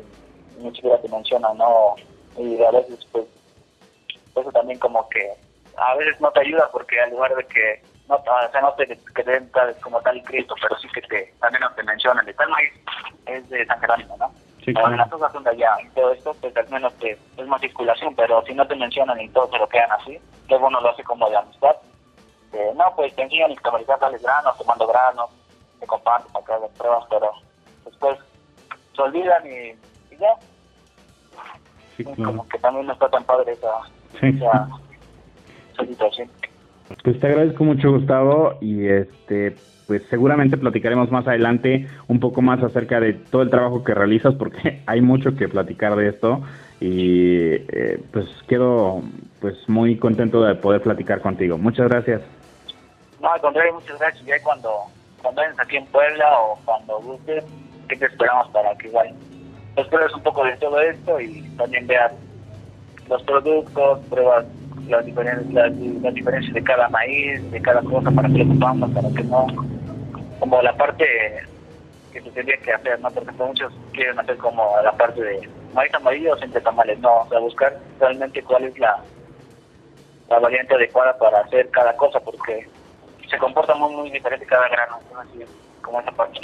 ni 0.62 0.72
siquiera 0.76 1.00
te 1.02 1.10
mencionan, 1.10 1.58
¿no? 1.58 1.96
Y 2.38 2.62
a 2.62 2.72
veces 2.72 3.06
pues 3.12 3.26
eso 4.36 4.52
también 4.52 4.80
como 4.80 5.08
que 5.10 5.36
a 5.78 5.96
veces 5.96 6.20
no 6.22 6.32
te 6.32 6.42
ayuda 6.42 6.70
porque 6.72 7.02
en 7.02 7.12
lugar 7.12 7.36
de 7.36 7.46
que 7.46 7.82
no, 8.08 8.16
o 8.16 8.52
sea, 8.52 8.62
no 8.62 8.74
te, 8.74 8.88
que 8.88 9.24
te 9.24 9.32
den 9.32 9.52
como 9.82 10.02
tal 10.02 10.22
Cristo, 10.24 10.56
pero 10.60 10.78
sí 10.80 10.88
que 10.90 11.02
te, 11.02 11.34
también 11.40 11.64
te 11.76 11.84
mencionan 11.84 12.26
de 12.26 12.34
tal 12.34 12.50
maíz 12.50 12.74
es 13.28 13.48
de 13.50 13.66
San 13.68 13.80
Jerónimo, 13.80 14.18
¿no? 14.18 14.32
Sí, 14.66 14.74
claro. 14.74 14.96
las 14.96 15.10
cosas 15.10 15.32
son 15.32 15.44
de 15.44 15.52
allá 15.52 15.78
y 15.84 15.90
todo 15.90 16.12
esto, 16.12 16.34
pues 16.42 16.56
al 16.58 16.70
menos 16.70 16.94
te, 16.96 17.12
es 17.38 17.48
más 17.48 17.62
circulación, 17.62 18.16
pero 18.16 18.44
si 18.46 18.54
no 18.54 18.68
te 18.68 18.76
mencionan 18.76 19.22
y 19.22 19.30
todo 19.30 19.50
se 19.52 19.60
lo 19.60 19.70
quedan 19.70 19.92
así, 19.92 20.20
luego 20.50 20.68
uno 20.68 20.82
lo 20.82 20.90
hace 20.90 21.04
como 21.04 21.30
de 21.30 21.38
amistad. 21.38 21.76
Eh, 22.52 22.72
no, 22.76 22.84
pues 22.96 23.16
te 23.16 23.22
enseñan 23.22 23.52
y 23.52 23.58
comerciar 23.58 24.00
tales 24.00 24.22
granos, 24.24 24.58
te 24.58 24.66
mando 24.66 24.88
granos, 24.88 25.30
te 25.80 25.86
comparto 25.86 26.28
para 26.34 26.46
que 26.46 26.54
hagas 26.54 26.72
pruebas, 26.78 27.06
pero 27.10 27.32
después 27.86 28.18
se 28.96 29.02
olvidan 29.02 29.46
y, 29.46 30.18
ya. 30.18 30.34
Sí, 31.96 32.04
Como 32.04 32.48
que 32.48 32.58
también 32.58 32.88
no 32.88 32.94
está 32.94 33.08
tan 33.10 33.24
padre 33.24 33.52
esa, 33.52 33.82
esa, 34.22 34.68
situación. 35.86 36.30
Pues 37.04 37.20
te 37.20 37.28
agradezco 37.28 37.64
mucho, 37.64 37.92
Gustavo, 37.92 38.58
y 38.62 38.88
este, 38.88 39.56
pues 39.88 40.02
seguramente 40.10 40.58
platicaremos 40.58 41.12
más 41.12 41.28
adelante 41.28 41.88
un 42.08 42.20
poco 42.20 42.42
más 42.42 42.64
acerca 42.64 43.00
de 43.00 43.14
todo 43.14 43.44
el 43.44 43.50
trabajo 43.50 43.84
que 43.84 43.94
realizas, 43.94 44.34
porque 44.36 44.82
hay 44.88 45.02
mucho 45.02 45.36
que 45.36 45.48
platicar 45.48 45.96
de 45.96 46.10
esto 46.10 46.42
y 46.80 47.54
eh, 47.54 48.02
pues 48.12 48.26
quedo 48.48 49.02
pues 49.42 49.56
muy 49.68 49.98
contento 49.98 50.42
de 50.44 50.56
poder 50.56 50.82
platicar 50.82 51.22
contigo. 51.22 51.58
Muchas 51.58 51.90
gracias. 51.90 52.22
No, 53.22 53.32
al 53.32 53.42
contrario, 53.42 53.74
muchas 53.74 54.00
gracias. 54.00 54.26
Ya 54.26 54.42
cuando, 54.42 54.72
cuando 55.22 55.42
aquí 55.58 55.78
en 55.78 55.86
Puebla 55.88 56.26
o 56.40 56.58
cuando 56.66 57.00
gustes, 57.02 57.44
¿qué 57.88 57.96
te 57.98 58.06
esperamos 58.06 58.50
para 58.50 58.76
que 58.78 58.88
igual 58.88 59.14
pruebes 59.88 60.14
un 60.14 60.24
poco 60.24 60.44
de 60.44 60.58
todo 60.58 60.80
esto 60.82 61.20
y 61.22 61.42
también 61.58 61.88
veas 61.88 62.12
los 63.08 63.24
productos, 63.24 64.00
pruebas 64.10 64.46
las 64.90 65.06
diferencias, 65.06 65.52
las, 65.54 66.14
diferencias 66.14 66.54
de 66.54 66.64
cada 66.64 66.90
maíz, 66.90 67.52
de 67.52 67.62
cada 67.62 67.82
cosa, 67.82 68.12
para 68.12 68.28
que 68.30 68.40
lo 68.40 68.46
ocupamos, 68.46 68.92
para 68.92 69.10
que 69.10 69.24
no, 69.24 69.48
como 70.40 70.62
la 70.62 70.76
parte 70.76 71.06
que 72.12 72.22
se 72.22 72.32
tendría 72.32 72.58
que 72.58 72.74
hacer, 72.74 73.00
¿no? 73.00 73.12
Porque 73.12 73.32
muchos 73.32 73.72
quieren 73.94 74.20
hacer 74.20 74.38
como 74.38 74.76
la 74.84 74.92
parte 74.94 75.22
de 75.22 75.50
maíz 75.74 75.94
amarillo 75.94 76.34
o 76.34 76.38
siempre 76.38 76.62
tamales, 76.62 77.00
no, 77.00 77.22
o 77.22 77.30
sea, 77.30 77.40
buscar 77.40 77.78
realmente 78.00 78.42
cuál 78.44 78.64
es 78.64 78.78
la, 78.80 78.98
la 80.30 80.40
variante 80.40 80.76
adecuada 80.76 81.18
para 81.18 81.42
hacer 81.42 81.70
cada 81.70 81.96
cosa, 81.96 82.20
porque 82.20 82.68
se 83.30 83.38
comporta 83.38 83.76
muy, 83.76 83.96
muy 83.96 84.12
diferente 84.12 84.46
cada 84.46 84.68
grano, 84.70 84.98
así 85.20 85.44
como 85.82 86.00
esa 86.02 86.12
parte. 86.12 86.40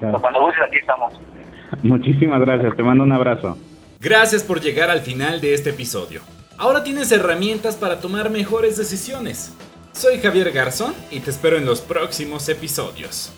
cuando 0.00 0.40
busques 0.40 0.62
aquí 0.62 0.78
estamos. 0.78 1.20
Muchísimas 1.82 2.40
gracias, 2.40 2.76
te 2.76 2.82
mando 2.82 3.04
un 3.04 3.12
abrazo. 3.12 3.56
Gracias 4.00 4.44
por 4.44 4.60
llegar 4.60 4.90
al 4.90 5.00
final 5.00 5.40
de 5.40 5.54
este 5.54 5.70
episodio. 5.70 6.20
Ahora 6.60 6.82
tienes 6.82 7.12
herramientas 7.12 7.76
para 7.76 8.00
tomar 8.00 8.30
mejores 8.30 8.76
decisiones. 8.76 9.52
Soy 9.92 10.18
Javier 10.18 10.50
Garzón 10.50 10.92
y 11.08 11.20
te 11.20 11.30
espero 11.30 11.56
en 11.56 11.64
los 11.64 11.80
próximos 11.80 12.48
episodios. 12.48 13.30